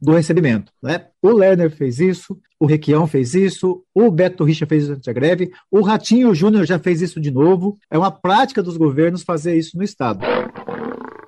do 0.00 0.12
recebimento. 0.12 0.72
Né? 0.82 1.06
O 1.22 1.30
Lerner 1.30 1.70
fez 1.70 2.00
isso, 2.00 2.38
o 2.58 2.66
Requião 2.66 3.06
fez 3.06 3.34
isso, 3.34 3.82
o 3.94 4.10
Beto 4.10 4.44
Richa 4.44 4.66
fez 4.66 4.84
isso 4.84 4.92
antes 4.92 5.04
da 5.04 5.12
greve, 5.12 5.50
o 5.70 5.82
Ratinho 5.82 6.34
Júnior 6.34 6.64
já 6.64 6.78
fez 6.78 7.02
isso 7.02 7.20
de 7.20 7.30
novo. 7.30 7.76
É 7.90 7.98
uma 7.98 8.10
prática 8.10 8.62
dos 8.62 8.76
governos 8.76 9.22
fazer 9.22 9.56
isso 9.56 9.76
no 9.76 9.82
Estado. 9.82 10.20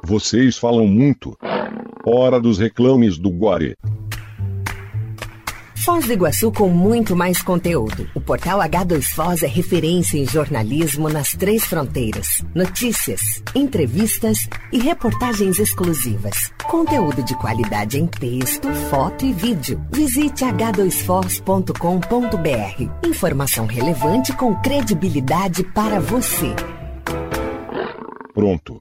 Vocês 0.04 0.57
falam 0.57 0.87
muito. 0.87 1.37
Hora 2.07 2.40
dos 2.40 2.59
reclames 2.59 3.18
do 3.18 3.31
Guarê. 3.31 3.76
Foz 5.84 6.06
do 6.06 6.12
Iguaçu 6.12 6.50
com 6.50 6.68
muito 6.68 7.14
mais 7.14 7.40
conteúdo. 7.40 8.08
O 8.14 8.20
portal 8.20 8.58
H2Foz 8.58 9.42
é 9.42 9.46
referência 9.46 10.18
em 10.18 10.26
jornalismo 10.26 11.08
nas 11.08 11.32
três 11.32 11.64
fronteiras. 11.64 12.44
Notícias, 12.54 13.42
entrevistas 13.54 14.48
e 14.72 14.78
reportagens 14.78 15.58
exclusivas. 15.58 16.52
Conteúdo 16.68 17.22
de 17.22 17.34
qualidade 17.36 17.98
em 17.98 18.06
texto, 18.06 18.68
foto 18.90 19.24
e 19.24 19.32
vídeo. 19.32 19.80
Visite 19.92 20.44
h2foz.com.br. 20.44 23.08
Informação 23.08 23.66
relevante 23.66 24.32
com 24.34 24.54
credibilidade 24.56 25.64
para 25.64 26.00
você. 26.00 26.54
Pronto. 28.34 28.78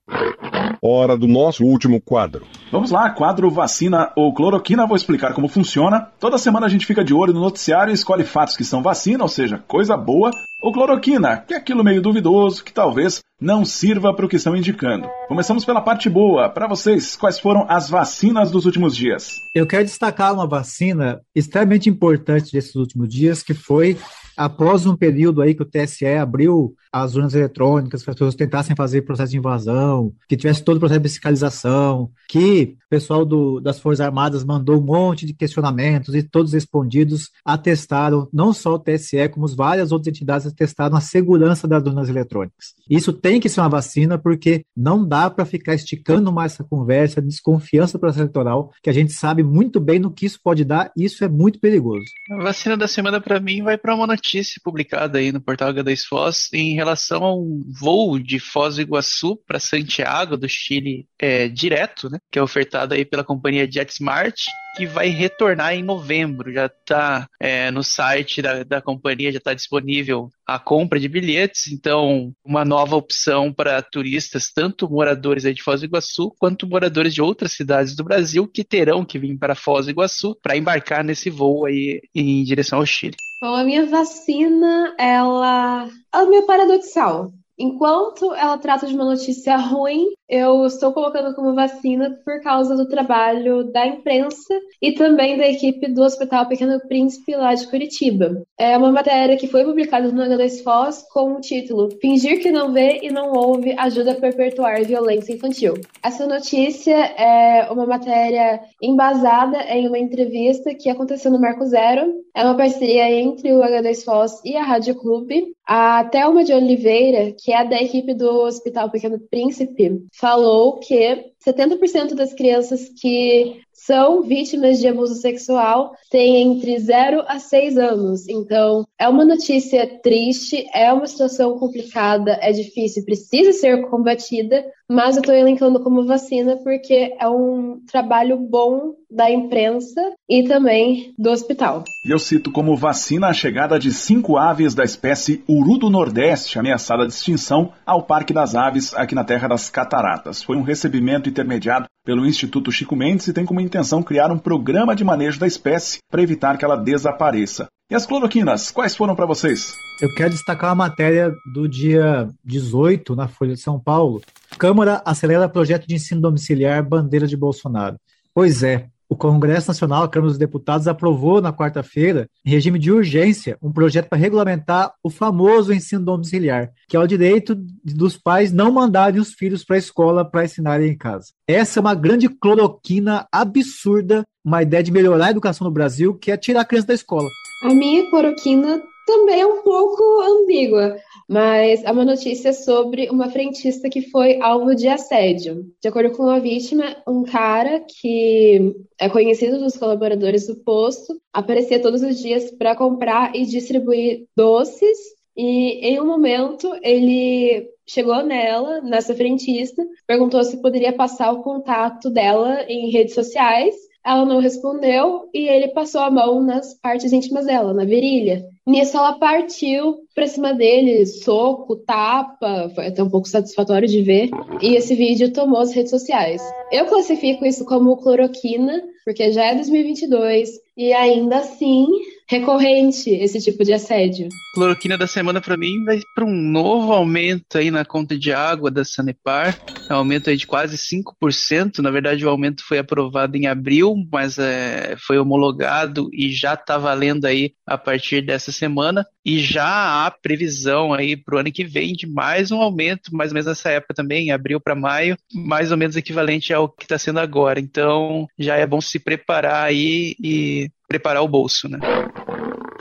Hora 0.82 1.18
do 1.18 1.28
nosso 1.28 1.64
último 1.64 2.00
quadro. 2.02 2.46
Vamos 2.72 2.92
lá, 2.92 3.10
quadro 3.10 3.50
vacina 3.50 4.12
ou 4.16 4.34
cloroquina, 4.34 4.86
vou 4.86 4.96
explicar 4.96 5.34
como 5.34 5.48
funciona. 5.48 6.10
Toda 6.20 6.38
semana 6.38 6.66
a 6.66 6.70
gente 6.70 6.86
fica 6.86 7.04
de 7.04 7.14
olho 7.14 7.34
no 7.34 7.42
noticiário 7.42 7.92
e 7.92 7.94
escolhe 7.94 8.24
fatos 8.24 8.56
que 8.56 8.64
são 8.64 8.82
vacina, 8.82 9.24
ou 9.24 9.30
seja, 9.30 9.64
coisa 9.68 9.96
boa, 9.98 10.32
ou 10.62 10.72
cloroquina, 10.72 11.38
que 11.38 11.54
é 11.54 11.58
aquilo 11.58 11.84
meio 11.84 12.02
duvidoso 12.02 12.64
que 12.64 12.74
talvez 12.74 13.22
não 13.40 13.64
sirva 13.64 14.14
para 14.14 14.26
o 14.26 14.30
que 14.30 14.36
estão 14.36 14.56
indicando. 14.56 15.08
Começamos 15.28 15.64
pela 15.64 15.82
parte 15.82 16.10
boa. 16.10 16.50
Para 16.50 16.68
vocês, 16.68 17.16
quais 17.16 17.40
foram 17.40 17.66
as 17.70 17.90
vacinas 17.90 18.50
dos 18.50 18.66
últimos 18.66 18.96
dias? 18.96 19.36
Eu 19.54 19.68
quero 19.68 19.86
destacar 19.86 20.34
uma 20.34 20.48
vacina 20.48 21.22
extremamente 21.36 21.90
importante 21.90 22.52
desses 22.52 22.76
últimos 22.76 23.08
dias, 23.08 23.44
que 23.44 23.54
foi 23.54 23.98
após 24.38 24.86
um 24.86 24.96
período 24.96 25.42
aí 25.42 25.56
que 25.56 25.64
o 25.64 25.66
TSE 25.66 26.06
abriu 26.06 26.76
as 26.92 27.16
urnas 27.16 27.34
eletrônicas, 27.34 28.04
que 28.04 28.10
as 28.10 28.16
pessoas 28.16 28.36
tentassem 28.36 28.76
fazer 28.76 29.02
processo 29.02 29.32
de 29.32 29.38
invasão, 29.38 30.14
que 30.30 30.38
tivesse 30.38 30.64
todo 30.64 30.78
o 30.78 30.80
processo 30.80 31.02
de 31.02 31.10
fiscalização, 31.10 32.12
que 32.30 32.78
o 32.88 32.90
pessoal 32.90 33.26
do, 33.26 33.60
das 33.60 33.80
Forças 33.80 34.00
Armadas 34.00 34.46
mandou 34.46 34.78
um 34.78 34.84
monte 34.86 35.26
de 35.26 35.34
questionamentos 35.34 36.16
e 36.16 36.24
todos 36.24 36.54
respondidos 36.54 37.32
atestaram, 37.44 38.30
não 38.32 38.54
só 38.54 38.76
o 38.76 38.80
TSE, 38.80 39.28
como 39.30 39.46
várias 39.48 39.92
outras 39.92 40.08
entidades 40.08 40.48
atestaram 40.48 40.96
a 40.96 41.02
segurança 41.02 41.68
das 41.68 41.84
urnas 41.84 42.08
eletrônicas. 42.08 42.76
Isso 42.90 43.12
tem 43.12 43.42
que 43.42 43.50
ser 43.50 43.60
uma 43.60 43.70
vacina, 43.70 44.18
porque 44.18 44.64
não 44.76 45.06
dá 45.06 45.30
para 45.30 45.44
ficar 45.44 45.76
esticando 45.76 46.32
mais 46.32 46.54
essa 46.54 46.64
conversa, 46.64 47.22
desconfiança 47.22 47.98
do 47.98 48.00
processo 48.00 48.22
eleitoral, 48.22 48.72
que 48.82 48.90
a 48.90 48.94
gente 48.94 49.12
sabe 49.12 49.44
muito 49.44 49.82
bem 49.82 50.00
no 50.00 50.12
que 50.12 50.26
isso 50.26 50.40
pode 50.42 50.64
dar, 50.64 50.90
e 50.96 51.04
isso 51.04 51.26
é 51.26 51.28
muito 51.28 51.60
perigoso. 51.60 52.06
A 52.32 52.42
vacina 52.42 52.78
da 52.78 52.88
semana, 52.88 53.20
para 53.20 53.40
mim, 53.40 53.64
vai 53.64 53.78
para 53.78 53.94
uma 53.94 54.08
notícia 54.08 54.62
publicada 54.64 55.18
aí 55.18 55.34
no 55.34 55.42
portal 55.42 55.74
H2 55.74 56.04
Foz 56.08 56.48
em 56.54 56.74
relação 56.74 57.26
a 57.26 57.36
um 57.36 57.66
voo 57.68 58.18
de 58.18 58.40
Foz 58.40 58.76
do 58.76 58.82
Iguaçu 58.82 59.36
para 59.46 59.60
Santiago, 59.60 60.38
do 60.38 60.48
Chile, 60.48 61.06
é, 61.20 61.50
direto, 61.50 62.10
né, 62.10 62.20
que 62.32 62.40
é 62.40 62.42
ofertado 62.42 62.77
aí 62.94 63.06
pela 63.06 63.24
companhia 63.24 63.70
JetSmart, 63.70 64.36
que 64.76 64.86
vai 64.86 65.08
retornar 65.10 65.74
em 65.74 65.84
novembro. 65.84 66.52
Já 66.52 66.68
está 66.68 67.28
é, 67.40 67.72
no 67.72 67.84
site 67.84 68.42
da, 68.42 68.64
da 68.64 68.82
companhia, 68.82 69.32
já 69.32 69.40
está 69.40 69.54
disponível 69.54 70.30
a 70.46 70.60
compra 70.60 71.00
de 71.00 71.10
bilhetes, 71.10 71.68
então 71.72 72.32
uma 72.46 72.64
nova 72.64 72.96
opção 72.96 73.52
para 73.52 73.82
turistas, 73.82 74.52
tanto 74.54 74.90
moradores 74.90 75.46
aí 75.46 75.54
de 75.54 75.64
Foz 75.64 75.82
do 75.82 75.88
Iguaçu, 75.88 76.34
quanto 76.40 76.68
moradores 76.68 77.14
de 77.14 77.22
outras 77.22 77.54
cidades 77.54 77.96
do 77.96 78.04
Brasil 78.04 78.48
que 78.48 78.64
terão 78.64 79.04
que 79.04 79.20
vir 79.20 79.38
para 79.38 79.56
Foz 79.56 79.86
do 79.86 79.92
Iguaçu 79.92 80.38
para 80.42 80.56
embarcar 80.56 81.04
nesse 81.04 81.30
voo 81.30 81.66
aí 81.66 82.02
em 82.14 82.44
direção 82.44 82.80
ao 82.80 82.86
Chile. 82.86 83.16
Bom, 83.42 83.54
a 83.54 83.64
minha 83.64 83.86
vacina, 83.86 84.96
ela, 84.98 85.90
ela 86.14 86.24
é 86.24 86.30
meio 86.30 86.46
paradoxal. 86.46 87.32
Enquanto 87.58 88.34
ela 88.34 88.58
trata 88.58 88.88
de 88.88 88.94
uma 88.94 89.06
notícia 89.06 89.58
ruim, 89.58 90.10
eu 90.30 90.66
estou 90.66 90.92
colocando 90.92 91.34
como 91.34 91.56
vacina 91.56 92.20
por 92.26 92.42
causa 92.42 92.76
do 92.76 92.88
trabalho 92.88 93.72
da 93.72 93.86
imprensa 93.88 94.54
e 94.82 94.92
também 94.92 95.38
da 95.38 95.48
equipe 95.48 95.88
do 95.88 96.04
Hospital 96.04 96.48
Pequeno 96.48 96.80
Príncipe 96.88 97.36
lá 97.36 97.54
de 97.54 97.68
Curitiba. 97.68 98.44
É 98.58 98.78
uma 98.78 98.92
matéria 98.92 99.38
que 99.38 99.48
foi 99.48 99.64
publicada 99.64 100.12
no 100.12 100.22
H2 100.22 100.64
Foz 100.64 101.06
com 101.14 101.34
o 101.34 101.42
título 101.42 101.90
Fingir 102.02 102.42
que 102.42 102.52
não 102.52 102.74
vê 102.74 103.00
e 103.04 103.10
não 103.10 103.32
ouve 103.32 103.74
ajuda 103.78 104.12
a 104.12 104.16
perpetuar 104.16 104.84
violência 104.84 105.34
infantil. 105.34 105.76
Essa 106.04 106.28
notícia 106.28 106.96
é 106.96 107.72
uma 107.72 107.86
matéria 107.86 108.60
embasada 108.82 109.60
em 109.70 109.88
uma 109.88 110.00
entrevista 110.00 110.74
que 110.76 110.90
aconteceu 110.90 111.32
no 111.32 111.40
Marco 111.40 111.66
Zero. 111.66 112.14
É 112.36 112.44
uma 112.44 112.56
parceria 112.56 113.10
entre 113.12 113.54
o 113.54 113.62
H2 113.62 114.04
Foz 114.04 114.42
e 114.44 114.56
a 114.56 114.64
Rádio 114.64 114.96
Clube. 114.96 115.54
A 115.66 116.06
Thelma 116.06 116.46
de 116.46 116.54
Oliveira, 116.54 117.34
que 117.38 117.52
é 117.52 117.66
da 117.66 117.82
equipe 117.82 118.14
do 118.14 118.30
Hospital 118.44 118.90
Pequeno 118.90 119.20
Príncipe, 119.20 120.02
falou 120.20 120.80
que 120.80 121.32
70% 121.46 122.16
das 122.16 122.34
crianças 122.34 122.90
que 122.90 123.62
são 123.88 124.22
vítimas 124.22 124.80
de 124.80 124.88
abuso 124.90 125.16
sexual 125.16 125.96
têm 126.12 126.42
entre 126.42 126.78
0 126.78 127.24
a 127.26 127.40
6 127.40 127.78
anos. 127.78 128.28
Então, 128.28 128.86
é 129.00 129.08
uma 129.08 129.24
notícia 129.24 129.88
triste, 130.04 130.68
é 130.74 130.92
uma 130.92 131.08
situação 131.08 131.58
complicada, 131.58 132.38
é 132.42 132.52
difícil, 132.52 133.06
precisa 133.06 133.54
ser 133.54 133.88
combatida, 133.90 134.62
mas 134.90 135.16
eu 135.16 135.22
estou 135.22 135.34
elencando 135.34 135.82
como 135.82 136.06
vacina 136.06 136.58
porque 136.58 137.16
é 137.18 137.30
um 137.30 137.80
trabalho 137.90 138.38
bom 138.38 138.94
da 139.10 139.32
imprensa 139.32 140.02
e 140.30 140.44
também 140.44 141.14
do 141.18 141.30
hospital. 141.30 141.86
E 142.06 142.12
eu 142.12 142.20
cito 142.20 142.52
como 142.52 142.76
vacina 142.76 143.28
a 143.28 143.34
chegada 143.34 143.80
de 143.80 143.94
cinco 143.94 144.38
aves 144.38 144.76
da 144.76 144.84
espécie 144.84 145.44
Uru 145.48 145.78
do 145.78 145.90
Nordeste, 145.90 146.60
ameaçada 146.60 147.08
de 147.08 147.14
extinção, 147.14 147.72
ao 147.86 148.04
Parque 148.04 148.34
das 148.34 148.54
Aves 148.54 148.94
aqui 148.94 149.16
na 149.16 149.24
Terra 149.24 149.48
das 149.48 149.70
Cataratas. 149.70 150.44
Foi 150.44 150.58
um 150.58 150.62
recebimento 150.62 151.30
intermediado 151.30 151.88
pelo 152.04 152.26
Instituto 152.26 152.72
Chico 152.72 152.96
Mendes 152.96 153.28
e 153.28 153.34
tem 153.34 153.46
como 153.46 153.60
intenção 153.60 153.77
criar 154.04 154.32
um 154.32 154.38
programa 154.38 154.96
de 154.96 155.04
manejo 155.04 155.40
da 155.40 155.48
espécie 155.48 156.00
para 156.10 156.22
evitar 156.22 156.58
que 156.58 156.66
ela 156.66 156.76
desapareça. 156.76 157.68
E 157.90 157.96
as 157.96 158.06
cloroquinas, 158.06 158.70
quais 158.70 158.96
foram 158.96 159.16
para 159.16 159.26
vocês? 159.26 159.74
Eu 160.02 160.14
quero 160.14 160.32
destacar 160.32 160.72
a 160.72 160.76
matéria 160.76 161.32
do 161.54 161.68
dia 161.68 162.30
18 162.44 163.16
na 163.16 163.28
Folha 163.28 163.54
de 163.54 163.62
São 163.62 163.80
Paulo. 163.80 164.22
Câmara 164.58 165.02
acelera 165.06 165.48
projeto 165.48 165.88
de 165.88 165.96
ensino 165.96 166.22
domiciliar 166.22 166.84
bandeira 166.84 167.26
de 167.26 167.38
Bolsonaro. 167.38 167.98
Pois 168.34 168.62
é, 168.62 168.88
o 169.10 169.16
Congresso 169.16 169.70
Nacional, 169.70 170.04
a 170.04 170.10
Câmara 170.10 170.30
dos 170.30 170.38
Deputados, 170.38 170.88
aprovou 170.88 171.42
na 171.42 171.54
quarta-feira, 171.54 172.30
em 172.46 172.50
regime 172.50 172.78
de 172.78 172.92
urgência, 172.92 173.58
um 173.62 173.72
projeto 173.72 174.10
para 174.10 174.18
regulamentar 174.18 174.94
o 175.04 175.10
famoso 175.10 175.74
ensino 175.74 176.04
domiciliar, 176.04 176.72
que 176.88 176.98
é 176.98 177.00
o 177.00 177.08
direito 177.08 177.56
dos 177.84 178.18
pais 178.18 178.52
não 178.52 178.72
mandarem 178.72 179.20
os 179.20 179.34
filhos 179.34 179.64
para 179.64 179.76
a 179.76 179.80
escola 179.80 180.30
para 180.30 180.46
ensinarem 180.46 180.92
em 180.92 180.98
casa. 180.98 181.28
Essa 181.48 181.80
é 181.80 181.82
uma 181.82 181.96
grande 181.96 182.28
cloroquina 182.28 183.28
absurda, 183.32 184.26
uma 184.44 184.62
ideia 184.62 184.84
de 184.84 184.92
melhorar 184.92 185.28
a 185.28 185.32
educação 185.32 185.66
no 185.66 185.74
Brasil, 185.74 186.14
que 186.14 186.32
é 186.32 186.38
tirar 186.38 186.62
a 186.62 186.66
criança 186.66 186.88
da 186.88 186.94
escola. 186.94 187.28
A 187.64 187.74
minha 187.74 188.10
cloroquina 188.10 188.82
também 189.08 189.40
é 189.40 189.48
um 189.48 189.64
pouco 189.64 190.04
ambígua, 190.22 190.98
mas 191.30 191.82
é 191.82 191.90
uma 191.90 192.04
notícia 192.04 192.52
sobre 192.52 193.10
uma 193.10 193.30
frentista 193.30 193.90
que 193.90 194.02
foi 194.02 194.40
alvo 194.42 194.76
de 194.76 194.90
assédio. 194.90 195.66
De 195.82 195.88
acordo 195.88 196.12
com 196.12 196.28
a 196.28 196.40
vítima, 196.40 196.98
um 197.08 197.24
cara 197.24 197.80
que 197.80 198.76
é 199.00 199.08
conhecido 199.08 199.60
dos 199.60 199.78
colaboradores 199.78 200.46
do 200.46 200.58
posto 200.58 201.20
aparecia 201.34 201.82
todos 201.82 202.04
os 202.04 202.20
dias 202.20 202.52
para 202.52 202.76
comprar 202.76 203.34
e 203.34 203.46
distribuir 203.46 204.26
doces, 204.36 204.98
e 205.38 205.88
em 205.88 206.02
um 206.02 206.06
momento 206.06 206.70
ele 206.84 207.70
chegou 207.88 208.22
nela, 208.24 208.82
nessa 208.82 209.16
frentista, 209.16 209.82
perguntou 210.06 210.44
se 210.44 210.62
poderia 210.62 210.92
passar 210.92 211.32
o 211.32 211.44
contato 211.44 212.10
dela 212.10 212.64
em 212.68 212.92
redes 212.92 213.14
sociais. 213.16 213.74
Ela 214.08 214.26
não 214.26 214.40
respondeu 214.40 215.30
e 215.34 215.50
ele 215.50 215.68
passou 215.68 216.00
a 216.00 216.10
mão 216.10 216.42
nas 216.42 216.74
partes 216.74 217.12
íntimas 217.12 217.46
dela, 217.46 217.74
na 217.74 217.84
virilha. 217.84 218.46
Nisso 218.66 218.96
ela 218.96 219.20
partiu 219.20 219.98
pra 220.16 220.28
cima 220.28 220.54
dele, 220.54 221.06
soco, 221.06 221.76
tapa, 221.76 222.70
foi 222.74 222.88
até 222.88 223.04
um 223.04 223.10
pouco 223.10 223.28
satisfatório 223.28 223.86
de 223.86 224.02
ver. 224.02 224.30
E 224.62 224.76
esse 224.76 224.96
vídeo 224.96 225.34
tomou 225.34 225.60
as 225.60 225.74
redes 225.74 225.92
sociais. 225.92 226.42
Eu 226.72 226.86
classifico 226.86 227.46
isso 227.46 227.66
como 227.66 227.98
cloroquina, 227.98 228.82
porque 229.04 229.30
já 229.34 229.44
é 229.46 229.56
2022 229.56 230.52
e 230.78 230.94
ainda 230.94 231.40
assim 231.40 231.86
recorrente 232.30 233.10
esse 233.10 233.42
tipo 233.42 233.64
de 233.64 233.74
assédio. 233.74 234.28
Cloroquina 234.54 234.98
da 234.98 235.08
semana 235.08 235.42
para 235.42 235.58
mim 235.58 235.84
vai 235.86 236.00
para 236.14 236.26
um 236.26 236.34
novo 236.34 236.94
aumento 236.94 237.58
aí 237.58 237.72
na 237.72 237.86
conta 237.86 238.18
de 238.18 238.32
água 238.34 238.70
da 238.70 238.84
Sanepar, 238.84 239.58
um 239.96 240.00
aumento 240.00 240.36
de 240.36 240.48
quase 240.48 240.78
5%. 240.78 241.80
Na 241.80 241.92
verdade, 241.92 242.26
o 242.26 242.30
aumento 242.30 242.64
foi 242.64 242.78
aprovado 242.78 243.38
em 243.38 243.48
abril, 243.48 243.96
mas 244.12 244.38
é, 244.38 244.96
foi 244.98 245.18
homologado 245.18 246.10
e 246.14 246.32
já 246.32 246.54
está 246.54 246.78
valendo 246.78 247.26
aí 247.26 247.54
a 247.66 247.78
partir 247.78 248.22
dessa 248.22 248.52
semana. 248.52 249.06
E 249.26 249.40
já 249.40 250.06
há 250.06 250.12
previsão 250.12 250.94
aí 250.94 251.16
para 251.16 251.36
o 251.36 251.40
ano 251.40 251.52
que 251.52 251.64
vem 251.64 251.94
de 251.94 252.08
mais 252.08 252.52
um 252.52 252.62
aumento, 252.62 253.16
mais 253.16 253.32
ou 253.32 253.36
menos 253.36 253.48
nessa 253.48 253.70
época 253.70 253.94
também, 253.94 254.28
em 254.28 254.32
abril 254.32 254.60
para 254.60 254.76
maio, 254.76 255.18
mais 255.34 255.72
ou 255.72 255.78
menos 255.78 255.96
equivalente 255.96 256.54
ao 256.54 256.70
que 256.70 256.84
está 256.84 256.98
sendo 256.98 257.20
agora. 257.20 257.60
Então 257.60 258.28
já 258.38 258.56
é 258.56 258.66
bom 258.66 258.82
se 258.82 259.00
preparar 259.00 259.66
aí 259.66 260.16
e 260.22 260.70
preparar 260.88 261.22
o 261.24 261.28
bolso, 261.28 261.68
né? 261.68 261.80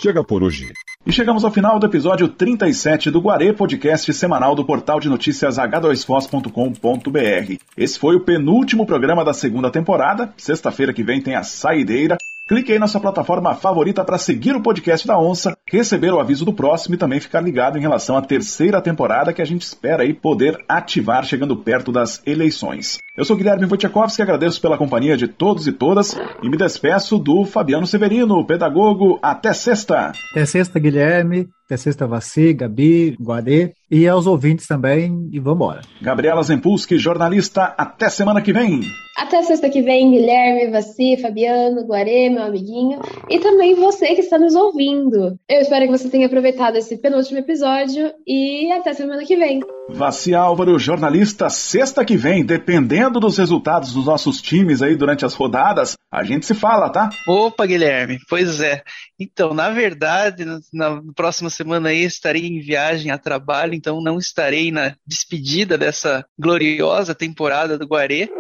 Chega 0.01 0.23
por 0.23 0.42
hoje. 0.42 0.73
E 1.07 1.12
chegamos 1.12 1.45
ao 1.45 1.53
final 1.53 1.79
do 1.79 1.87
episódio 1.87 2.27
37 2.27 3.12
do 3.12 3.21
Guarê 3.21 3.53
Podcast 3.53 4.12
semanal 4.12 4.57
do 4.57 4.64
portal 4.64 4.99
de 4.99 5.09
notícias 5.09 5.57
h2foz.com.br. 5.57 7.61
Esse 7.77 7.97
foi 7.97 8.16
o 8.16 8.25
penúltimo 8.25 8.85
programa 8.85 9.25
da 9.25 9.33
segunda 9.33 9.71
temporada. 9.71 10.35
Sexta-feira 10.37 10.92
que 10.92 11.05
vem 11.05 11.23
tem 11.23 11.37
a 11.37 11.45
saideira. 11.45 12.19
Clique 12.49 12.73
aí 12.73 12.79
na 12.79 12.87
sua 12.87 13.01
plataforma 13.01 13.57
favorita 13.57 14.05
para 14.05 14.19
seguir 14.19 14.55
o 14.55 14.63
podcast 14.63 15.05
da 15.05 15.19
Onça, 15.19 15.57
receber 15.67 16.13
o 16.13 16.21
aviso 16.21 16.45
do 16.45 16.53
próximo 16.53 16.95
e 16.95 16.99
também 16.99 17.19
ficar 17.19 17.41
ligado 17.41 17.77
em 17.77 17.81
relação 17.81 18.17
à 18.17 18.23
terceira 18.23 18.81
temporada 18.81 19.33
que 19.33 19.43
a 19.43 19.45
gente 19.45 19.63
espera 19.63 20.05
aí 20.05 20.15
poder 20.15 20.57
ativar 20.69 21.25
chegando 21.25 21.57
perto 21.57 21.91
das 21.91 22.23
eleições. 22.25 22.99
Eu 23.17 23.25
sou 23.25 23.37
Guilherme 23.37 23.67
Wojciechowski, 23.67 24.23
agradeço 24.23 24.61
pela 24.61 24.79
companhia 24.79 25.17
de 25.17 25.27
todos 25.27 25.67
e 25.67 25.73
todas 25.73 26.17
e 26.41 26.49
me 26.49 26.57
despeço 26.57 27.19
do 27.19 27.45
Fabiano 27.45 27.85
Severino, 27.85 28.47
pedagogo. 28.47 29.19
Até 29.21 29.53
sexta! 29.53 30.13
Até 30.31 30.47
sexta, 30.47 30.79
Guilherme. 30.79 31.49
Até 31.66 31.76
sexta, 31.76 32.07
Vaci, 32.07 32.52
Gabi, 32.52 33.16
Guadê. 33.20 33.72
E 33.90 34.07
aos 34.07 34.26
ouvintes 34.26 34.68
também. 34.68 35.29
E 35.33 35.40
vambora. 35.40 35.81
Gabriela 36.00 36.40
Zempulski, 36.44 36.96
jornalista. 36.96 37.74
Até 37.76 38.09
semana 38.09 38.40
que 38.40 38.52
vem. 38.52 38.83
Até 39.16 39.42
sexta 39.42 39.68
que 39.68 39.83
vem, 39.83 40.12
Guilherme, 40.12 40.70
Vaci, 40.70 41.16
Fabiano, 41.20 41.85
Guarê, 41.85 42.31
meu 42.31 42.44
amiguinho. 42.44 43.00
E 43.29 43.40
também 43.40 43.74
você 43.74 44.14
que 44.14 44.20
está 44.20 44.38
nos 44.38 44.55
ouvindo. 44.55 45.37
Eu 45.48 45.61
espero 45.61 45.87
que 45.87 45.98
você 45.98 46.09
tenha 46.09 46.26
aproveitado 46.26 46.76
esse 46.76 46.98
penúltimo 46.98 47.38
episódio. 47.38 48.12
E 48.26 48.70
até 48.70 48.92
semana 48.92 49.24
que 49.24 49.37
vem. 49.37 49.61
Vaci 49.88 50.35
Álvaro, 50.35 50.79
jornalista, 50.79 51.48
sexta 51.48 52.05
que 52.05 52.16
vem, 52.16 52.44
dependendo 52.44 53.18
dos 53.18 53.38
resultados 53.38 53.92
dos 53.92 54.07
nossos 54.07 54.42
times 54.42 54.83
aí 54.83 54.96
durante 54.96 55.24
as 55.24 55.33
rodadas, 55.33 55.96
a 56.12 56.24
gente 56.24 56.44
se 56.44 56.55
fala, 56.55 56.90
tá? 56.90 57.09
Opa, 57.26 57.64
Guilherme, 57.66 58.18
pois 58.29 58.61
é. 58.61 58.83
Então, 59.18 59.55
na 59.55 59.70
verdade, 59.70 60.44
na, 60.72 61.02
próxima 61.14 61.48
semana 61.48 61.88
aí 61.88 62.02
estarei 62.02 62.46
em 62.46 62.61
viagem 62.61 63.11
a 63.11 63.18
trabalho, 63.18 63.74
então 63.74 64.00
não 64.02 64.18
estarei 64.18 64.70
na 64.70 64.94
despedida 65.07 65.79
dessa 65.79 66.24
gloriosa 66.38 67.14
temporada 67.14 67.79
do 67.79 67.87
Guarê. 67.87 68.31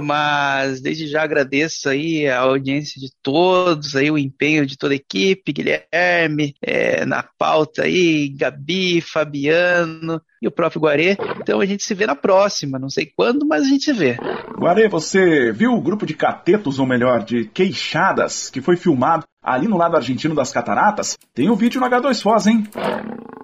Mas 0.00 0.80
desde 0.80 1.06
já 1.06 1.22
agradeço 1.22 1.88
aí 1.88 2.26
a 2.26 2.40
audiência 2.40 2.98
de 3.00 3.10
todos, 3.22 3.94
aí 3.94 4.10
o 4.10 4.18
empenho 4.18 4.64
de 4.64 4.76
toda 4.76 4.94
a 4.94 4.96
equipe, 4.96 5.52
Guilherme, 5.52 6.54
é, 6.62 7.04
na 7.04 7.22
pauta 7.22 7.82
aí, 7.82 8.30
Gabi, 8.30 9.00
Fabiano 9.00 10.20
e 10.40 10.48
o 10.48 10.50
próprio 10.50 10.80
Guarê. 10.80 11.16
Então 11.40 11.60
a 11.60 11.66
gente 11.66 11.84
se 11.84 11.94
vê 11.94 12.06
na 12.06 12.16
próxima, 12.16 12.78
não 12.78 12.88
sei 12.88 13.12
quando, 13.14 13.46
mas 13.46 13.64
a 13.64 13.68
gente 13.68 13.84
se 13.84 13.92
vê. 13.92 14.16
Guarê, 14.58 14.88
você 14.88 15.52
viu 15.52 15.72
o 15.72 15.82
grupo 15.82 16.06
de 16.06 16.14
catetos, 16.14 16.78
ou 16.78 16.86
melhor, 16.86 17.22
de 17.22 17.44
queixadas, 17.44 18.48
que 18.48 18.62
foi 18.62 18.76
filmado 18.76 19.24
ali 19.42 19.66
no 19.66 19.76
lado 19.76 19.96
argentino 19.96 20.34
das 20.34 20.52
cataratas? 20.52 21.18
Tem 21.34 21.50
um 21.50 21.54
vídeo 21.54 21.80
no 21.80 21.86
H2 21.88 22.22
Foz, 22.22 22.46
hein? 22.46 22.66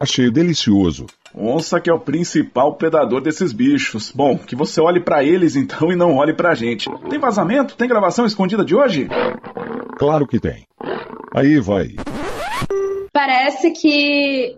Achei 0.00 0.30
delicioso. 0.30 1.06
Onça 1.34 1.80
que 1.80 1.90
é 1.90 1.92
o 1.92 2.00
principal 2.00 2.74
predador 2.74 3.20
desses 3.20 3.52
bichos. 3.52 4.12
Bom, 4.14 4.38
que 4.38 4.56
você 4.56 4.80
olhe 4.80 5.00
para 5.00 5.22
eles 5.22 5.56
então 5.56 5.90
e 5.92 5.96
não 5.96 6.16
olhe 6.16 6.32
pra 6.34 6.54
gente. 6.54 6.90
Tem 7.08 7.18
vazamento? 7.18 7.76
Tem 7.76 7.88
gravação 7.88 8.24
escondida 8.26 8.64
de 8.64 8.74
hoje? 8.74 9.08
Claro 9.98 10.26
que 10.26 10.38
tem. 10.38 10.66
Aí 11.34 11.58
vai. 11.60 11.94
Parece 13.12 13.70
que. 13.70 14.56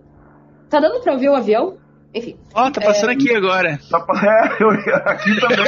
Tá 0.69 0.79
dando 0.79 1.01
pra 1.01 1.13
ouvir 1.13 1.29
o 1.29 1.35
avião? 1.35 1.77
Enfim. 2.13 2.37
Ó, 2.53 2.67
oh, 2.67 2.71
tá 2.71 2.81
passando 2.81 3.11
é... 3.11 3.13
aqui 3.13 3.33
agora. 3.33 3.79
Tá, 3.89 4.05
é, 4.23 4.63
eu, 4.63 4.69
aqui 5.05 5.39
também. 5.39 5.65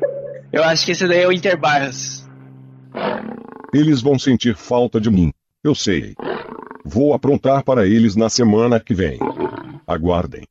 eu 0.52 0.64
acho 0.64 0.84
que 0.84 0.92
esse 0.92 1.06
daí 1.06 1.22
é 1.22 1.28
o 1.28 1.32
Interbarras. 1.32 2.28
Eles 3.72 4.00
vão 4.00 4.18
sentir 4.18 4.56
falta 4.56 5.00
de 5.00 5.10
mim. 5.10 5.32
Eu 5.62 5.74
sei. 5.74 6.14
Vou 6.84 7.14
aprontar 7.14 7.62
para 7.62 7.86
eles 7.86 8.16
na 8.16 8.28
semana 8.28 8.80
que 8.80 8.94
vem. 8.94 9.18
Aguardem. 9.86 10.44